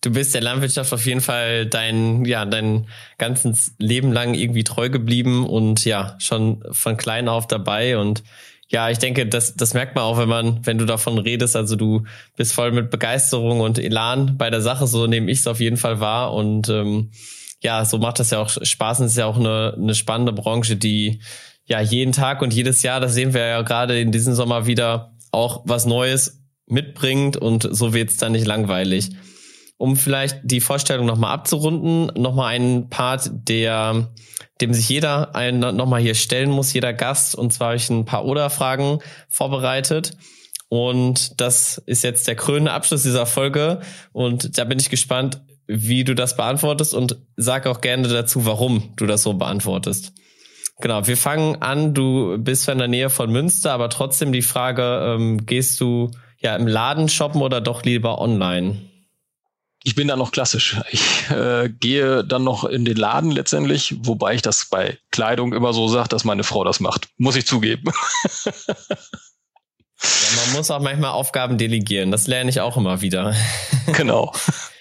Du 0.00 0.10
bist 0.10 0.34
der 0.34 0.40
Landwirtschaft 0.40 0.92
auf 0.92 1.06
jeden 1.06 1.20
Fall 1.20 1.64
dein, 1.66 2.24
ja, 2.24 2.44
dein 2.44 2.88
ganzes 3.18 3.76
Leben 3.78 4.10
lang 4.10 4.34
irgendwie 4.34 4.64
treu 4.64 4.90
geblieben 4.90 5.46
und 5.46 5.84
ja, 5.84 6.16
schon 6.18 6.64
von 6.72 6.96
klein 6.96 7.28
auf 7.28 7.46
dabei 7.46 7.96
und 7.96 8.24
ja, 8.72 8.88
ich 8.88 8.98
denke, 8.98 9.26
das, 9.26 9.54
das 9.54 9.74
merkt 9.74 9.94
man 9.94 10.04
auch, 10.04 10.16
wenn 10.16 10.30
man, 10.30 10.64
wenn 10.66 10.78
du 10.78 10.86
davon 10.86 11.18
redest. 11.18 11.56
Also 11.56 11.76
du 11.76 12.04
bist 12.36 12.54
voll 12.54 12.72
mit 12.72 12.90
Begeisterung 12.90 13.60
und 13.60 13.78
Elan 13.78 14.38
bei 14.38 14.48
der 14.48 14.62
Sache, 14.62 14.86
so 14.86 15.06
nehme 15.06 15.30
ich 15.30 15.40
es 15.40 15.46
auf 15.46 15.60
jeden 15.60 15.76
Fall 15.76 16.00
wahr. 16.00 16.32
Und 16.32 16.70
ähm, 16.70 17.10
ja, 17.62 17.84
so 17.84 17.98
macht 17.98 18.18
das 18.18 18.30
ja 18.30 18.40
auch 18.40 18.50
Spaß 18.50 19.00
und 19.00 19.06
ist 19.06 19.16
ja 19.16 19.26
auch 19.26 19.38
eine, 19.38 19.74
eine 19.76 19.94
spannende 19.94 20.32
Branche, 20.32 20.76
die 20.76 21.22
ja 21.64 21.80
jeden 21.80 22.12
Tag 22.12 22.42
und 22.42 22.52
jedes 22.52 22.82
Jahr, 22.82 23.00
das 23.00 23.14
sehen 23.14 23.34
wir 23.34 23.46
ja 23.46 23.62
gerade 23.62 23.98
in 23.98 24.12
diesem 24.12 24.34
Sommer 24.34 24.66
wieder, 24.66 25.14
auch 25.30 25.62
was 25.64 25.86
Neues 25.86 26.42
mitbringt 26.66 27.36
und 27.36 27.68
so 27.70 27.94
wird 27.94 28.10
es 28.10 28.16
dann 28.16 28.32
nicht 28.32 28.46
langweilig. 28.46 29.10
Um 29.78 29.96
vielleicht 29.96 30.40
die 30.42 30.60
Vorstellung 30.60 31.06
nochmal 31.06 31.32
abzurunden, 31.32 32.06
nochmal 32.20 32.54
einen 32.54 32.88
Part, 32.88 33.30
der, 33.32 34.12
dem 34.60 34.74
sich 34.74 34.88
jeder 34.88 35.34
ein, 35.34 35.60
nochmal 35.60 36.00
hier 36.00 36.14
stellen 36.14 36.50
muss, 36.50 36.72
jeder 36.72 36.92
Gast. 36.92 37.34
Und 37.34 37.52
zwar 37.52 37.68
habe 37.68 37.76
ich 37.76 37.90
ein 37.90 38.04
paar 38.04 38.24
Oder-Fragen 38.24 39.00
vorbereitet. 39.28 40.16
Und 40.68 41.40
das 41.40 41.78
ist 41.84 42.04
jetzt 42.04 42.28
der 42.28 42.36
krönende 42.36 42.72
Abschluss 42.72 43.02
dieser 43.02 43.26
Folge. 43.26 43.80
Und 44.12 44.56
da 44.56 44.64
bin 44.64 44.78
ich 44.78 44.88
gespannt, 44.88 45.42
wie 45.74 46.04
du 46.04 46.14
das 46.14 46.36
beantwortest 46.36 46.94
und 46.94 47.16
sag 47.36 47.66
auch 47.66 47.80
gerne 47.80 48.08
dazu, 48.08 48.46
warum 48.46 48.92
du 48.96 49.06
das 49.06 49.22
so 49.22 49.34
beantwortest. 49.34 50.12
Genau, 50.80 51.06
wir 51.06 51.16
fangen 51.16 51.62
an. 51.62 51.94
Du 51.94 52.38
bist 52.38 52.68
in 52.68 52.78
der 52.78 52.88
Nähe 52.88 53.10
von 53.10 53.30
Münster, 53.30 53.72
aber 53.72 53.88
trotzdem 53.88 54.32
die 54.32 54.42
Frage, 54.42 55.14
ähm, 55.14 55.46
gehst 55.46 55.80
du 55.80 56.10
ja 56.38 56.56
im 56.56 56.66
Laden 56.66 57.08
shoppen 57.08 57.42
oder 57.42 57.60
doch 57.60 57.84
lieber 57.84 58.20
online? 58.20 58.78
Ich 59.84 59.94
bin 59.94 60.08
da 60.08 60.16
noch 60.16 60.30
klassisch. 60.30 60.80
Ich 60.90 61.30
äh, 61.30 61.68
gehe 61.68 62.24
dann 62.24 62.44
noch 62.44 62.64
in 62.64 62.84
den 62.84 62.96
Laden 62.96 63.30
letztendlich, 63.32 63.96
wobei 64.00 64.34
ich 64.34 64.42
das 64.42 64.66
bei 64.66 64.98
Kleidung 65.10 65.52
immer 65.52 65.72
so 65.72 65.88
sage, 65.88 66.08
dass 66.08 66.24
meine 66.24 66.44
Frau 66.44 66.64
das 66.64 66.80
macht. 66.80 67.08
Muss 67.16 67.36
ich 67.36 67.46
zugeben. 67.46 67.90
Ja, 70.02 70.42
man 70.46 70.56
muss 70.56 70.70
auch 70.70 70.80
manchmal 70.80 71.12
Aufgaben 71.12 71.58
delegieren. 71.58 72.10
Das 72.10 72.26
lerne 72.26 72.50
ich 72.50 72.60
auch 72.60 72.76
immer 72.76 73.02
wieder. 73.02 73.36
Genau. 73.92 74.32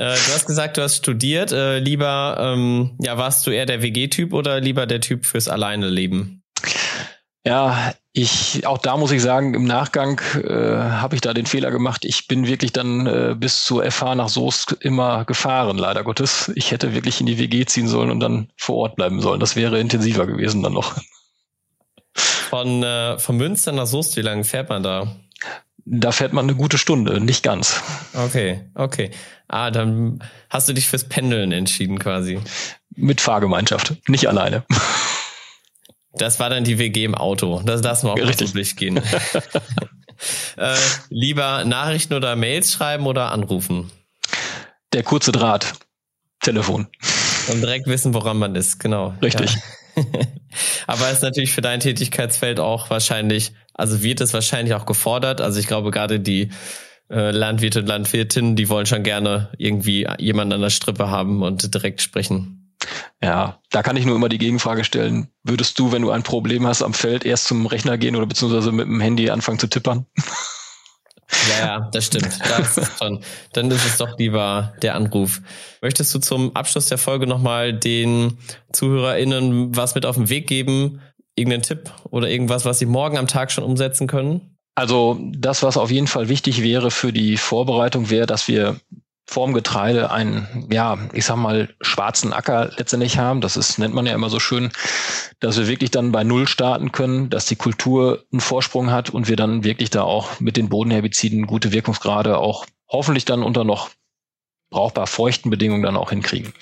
äh, 0.00 0.14
du 0.14 0.32
hast 0.32 0.46
gesagt, 0.46 0.78
du 0.78 0.82
hast 0.82 0.96
studiert. 0.96 1.52
Äh, 1.52 1.78
lieber, 1.78 2.38
ähm, 2.40 2.92
ja, 3.00 3.18
warst 3.18 3.46
du 3.46 3.50
eher 3.50 3.66
der 3.66 3.82
WG-Typ 3.82 4.32
oder 4.32 4.58
lieber 4.58 4.86
der 4.86 5.02
Typ 5.02 5.26
fürs 5.26 5.46
Alleine 5.46 5.90
leben? 5.90 6.42
Ja, 7.44 7.92
ich, 8.14 8.66
auch 8.66 8.78
da 8.78 8.96
muss 8.96 9.12
ich 9.12 9.20
sagen, 9.20 9.52
im 9.52 9.64
Nachgang 9.64 10.18
äh, 10.42 10.54
habe 10.54 11.16
ich 11.16 11.20
da 11.20 11.34
den 11.34 11.44
Fehler 11.44 11.70
gemacht. 11.70 12.06
Ich 12.06 12.28
bin 12.28 12.46
wirklich 12.46 12.72
dann 12.72 13.06
äh, 13.06 13.34
bis 13.36 13.62
zur 13.64 13.84
FH 13.90 14.14
nach 14.14 14.30
Soest 14.30 14.72
immer 14.80 15.26
gefahren, 15.26 15.76
leider 15.76 16.02
Gottes. 16.02 16.50
Ich 16.54 16.70
hätte 16.70 16.94
wirklich 16.94 17.20
in 17.20 17.26
die 17.26 17.38
WG 17.38 17.66
ziehen 17.66 17.86
sollen 17.86 18.10
und 18.10 18.20
dann 18.20 18.48
vor 18.56 18.76
Ort 18.76 18.96
bleiben 18.96 19.20
sollen. 19.20 19.38
Das 19.38 19.54
wäre 19.54 19.78
intensiver 19.78 20.26
gewesen 20.26 20.62
dann 20.62 20.72
noch. 20.72 20.96
Von, 22.14 22.82
äh, 22.82 23.18
von 23.18 23.36
Münster 23.36 23.72
nach 23.72 23.86
Soest, 23.86 24.16
wie 24.16 24.22
lange 24.22 24.44
fährt 24.44 24.70
man 24.70 24.82
da? 24.82 25.14
Da 25.84 26.12
fährt 26.12 26.32
man 26.32 26.44
eine 26.44 26.54
gute 26.54 26.78
Stunde, 26.78 27.20
nicht 27.20 27.42
ganz. 27.42 27.82
Okay, 28.14 28.64
okay. 28.74 29.10
Ah, 29.48 29.70
dann 29.70 30.22
hast 30.48 30.68
du 30.68 30.72
dich 30.72 30.88
fürs 30.88 31.04
Pendeln 31.04 31.52
entschieden 31.52 31.98
quasi. 31.98 32.38
Mit 32.94 33.20
Fahrgemeinschaft, 33.20 33.96
nicht 34.08 34.28
alleine. 34.28 34.64
Das 36.12 36.40
war 36.40 36.50
dann 36.50 36.64
die 36.64 36.78
WG 36.78 37.04
im 37.04 37.14
Auto. 37.14 37.62
Das 37.64 37.82
lassen 37.82 38.06
wir 38.06 38.12
auch 38.12 38.16
Richtig. 38.16 38.48
mal 38.48 38.54
durchgehen. 38.54 38.96
äh, 40.56 40.76
lieber 41.08 41.64
Nachrichten 41.64 42.14
oder 42.14 42.36
Mails 42.36 42.72
schreiben 42.72 43.06
oder 43.06 43.32
anrufen? 43.32 43.90
Der 44.92 45.02
kurze 45.02 45.32
Draht. 45.32 45.74
Telefon. 46.40 46.88
Und 47.48 47.60
direkt 47.60 47.86
wissen, 47.86 48.14
woran 48.14 48.38
man 48.38 48.54
ist, 48.54 48.80
genau. 48.80 49.14
Richtig. 49.22 49.54
Ja. 49.54 49.60
Aber 50.86 51.10
ist 51.10 51.22
natürlich 51.22 51.52
für 51.52 51.60
dein 51.60 51.80
Tätigkeitsfeld 51.80 52.60
auch 52.60 52.90
wahrscheinlich, 52.90 53.52
also 53.74 54.02
wird 54.02 54.20
es 54.20 54.34
wahrscheinlich 54.34 54.74
auch 54.74 54.86
gefordert. 54.86 55.40
Also 55.40 55.60
ich 55.60 55.66
glaube 55.66 55.90
gerade 55.90 56.20
die 56.20 56.50
äh, 57.10 57.30
Landwirte 57.30 57.80
und 57.80 57.86
Landwirtinnen, 57.86 58.56
die 58.56 58.68
wollen 58.68 58.86
schon 58.86 59.02
gerne 59.02 59.50
irgendwie 59.58 60.06
jemanden 60.18 60.54
an 60.54 60.60
der 60.60 60.70
Strippe 60.70 61.08
haben 61.08 61.42
und 61.42 61.74
direkt 61.74 62.02
sprechen. 62.02 62.56
Ja, 63.22 63.60
da 63.70 63.82
kann 63.82 63.96
ich 63.96 64.06
nur 64.06 64.16
immer 64.16 64.28
die 64.28 64.38
Gegenfrage 64.38 64.84
stellen. 64.84 65.28
Würdest 65.42 65.78
du, 65.78 65.92
wenn 65.92 66.02
du 66.02 66.10
ein 66.10 66.22
Problem 66.22 66.66
hast 66.66 66.82
am 66.82 66.94
Feld, 66.94 67.24
erst 67.24 67.44
zum 67.44 67.66
Rechner 67.66 67.98
gehen 67.98 68.16
oder 68.16 68.26
beziehungsweise 68.26 68.72
mit 68.72 68.86
dem 68.86 69.00
Handy 69.00 69.28
anfangen 69.30 69.58
zu 69.58 69.66
tippern? 69.66 70.06
Ja, 71.48 71.66
ja, 71.66 71.88
das 71.92 72.06
stimmt. 72.06 72.38
Das 72.40 72.76
ist 72.78 72.98
schon. 72.98 73.20
Dann 73.52 73.70
ist 73.70 73.86
es 73.86 73.98
doch 73.98 74.18
lieber 74.18 74.74
der 74.82 74.94
Anruf. 74.94 75.40
Möchtest 75.80 76.14
du 76.14 76.18
zum 76.18 76.54
Abschluss 76.56 76.86
der 76.86 76.98
Folge 76.98 77.26
nochmal 77.26 77.72
den 77.72 78.38
ZuhörerInnen 78.72 79.76
was 79.76 79.94
mit 79.94 80.06
auf 80.06 80.16
den 80.16 80.28
Weg 80.28 80.46
geben? 80.46 81.00
Irgendeinen 81.36 81.62
Tipp 81.62 81.90
oder 82.10 82.28
irgendwas, 82.28 82.64
was 82.64 82.78
sie 82.78 82.86
morgen 82.86 83.16
am 83.16 83.28
Tag 83.28 83.52
schon 83.52 83.64
umsetzen 83.64 84.06
können? 84.06 84.56
Also 84.74 85.18
das, 85.32 85.62
was 85.62 85.76
auf 85.76 85.90
jeden 85.90 86.06
Fall 86.06 86.28
wichtig 86.28 86.62
wäre 86.62 86.90
für 86.90 87.12
die 87.12 87.36
Vorbereitung, 87.36 88.10
wäre, 88.10 88.26
dass 88.26 88.48
wir 88.48 88.80
vorm 89.30 89.52
Getreide 89.54 90.10
einen, 90.10 90.66
ja, 90.72 90.98
ich 91.12 91.24
sag 91.24 91.36
mal, 91.36 91.68
schwarzen 91.80 92.32
Acker 92.32 92.72
letztendlich 92.76 93.16
haben. 93.16 93.40
Das 93.40 93.56
ist, 93.56 93.78
nennt 93.78 93.94
man 93.94 94.04
ja 94.04 94.12
immer 94.12 94.28
so 94.28 94.40
schön, 94.40 94.72
dass 95.38 95.56
wir 95.56 95.68
wirklich 95.68 95.92
dann 95.92 96.10
bei 96.10 96.24
Null 96.24 96.48
starten 96.48 96.90
können, 96.90 97.30
dass 97.30 97.46
die 97.46 97.54
Kultur 97.54 98.24
einen 98.32 98.40
Vorsprung 98.40 98.90
hat 98.90 99.10
und 99.10 99.28
wir 99.28 99.36
dann 99.36 99.62
wirklich 99.62 99.88
da 99.88 100.02
auch 100.02 100.40
mit 100.40 100.56
den 100.56 100.68
Bodenherbiziden 100.68 101.46
gute 101.46 101.70
Wirkungsgrade 101.70 102.38
auch 102.38 102.66
hoffentlich 102.88 103.24
dann 103.24 103.44
unter 103.44 103.62
noch 103.62 103.90
brauchbar 104.68 105.06
feuchten 105.06 105.48
Bedingungen 105.48 105.84
dann 105.84 105.96
auch 105.96 106.10
hinkriegen. 106.10 106.52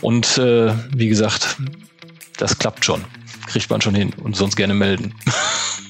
Und 0.00 0.38
äh, 0.38 0.74
wie 0.94 1.08
gesagt, 1.08 1.56
das 2.36 2.56
klappt 2.58 2.84
schon. 2.84 3.04
Kriegt 3.48 3.68
man 3.68 3.80
schon 3.80 3.96
hin 3.96 4.12
und 4.22 4.36
sonst 4.36 4.54
gerne 4.54 4.74
melden. 4.74 5.12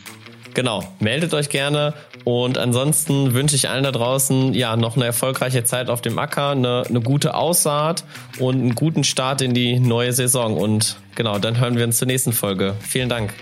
Genau, 0.56 0.82
meldet 1.00 1.34
euch 1.34 1.50
gerne 1.50 1.92
und 2.24 2.56
ansonsten 2.56 3.34
wünsche 3.34 3.54
ich 3.54 3.68
allen 3.68 3.84
da 3.84 3.92
draußen 3.92 4.54
ja 4.54 4.74
noch 4.78 4.96
eine 4.96 5.04
erfolgreiche 5.04 5.64
Zeit 5.64 5.90
auf 5.90 6.00
dem 6.00 6.18
Acker, 6.18 6.52
eine, 6.52 6.82
eine 6.88 7.02
gute 7.02 7.34
Aussaat 7.34 8.04
und 8.38 8.54
einen 8.54 8.74
guten 8.74 9.04
Start 9.04 9.42
in 9.42 9.52
die 9.52 9.78
neue 9.78 10.14
Saison. 10.14 10.56
Und 10.56 10.96
genau, 11.14 11.38
dann 11.38 11.60
hören 11.60 11.76
wir 11.76 11.84
uns 11.84 11.98
zur 11.98 12.06
nächsten 12.06 12.32
Folge. 12.32 12.74
Vielen 12.80 13.10
Dank. 13.10 13.34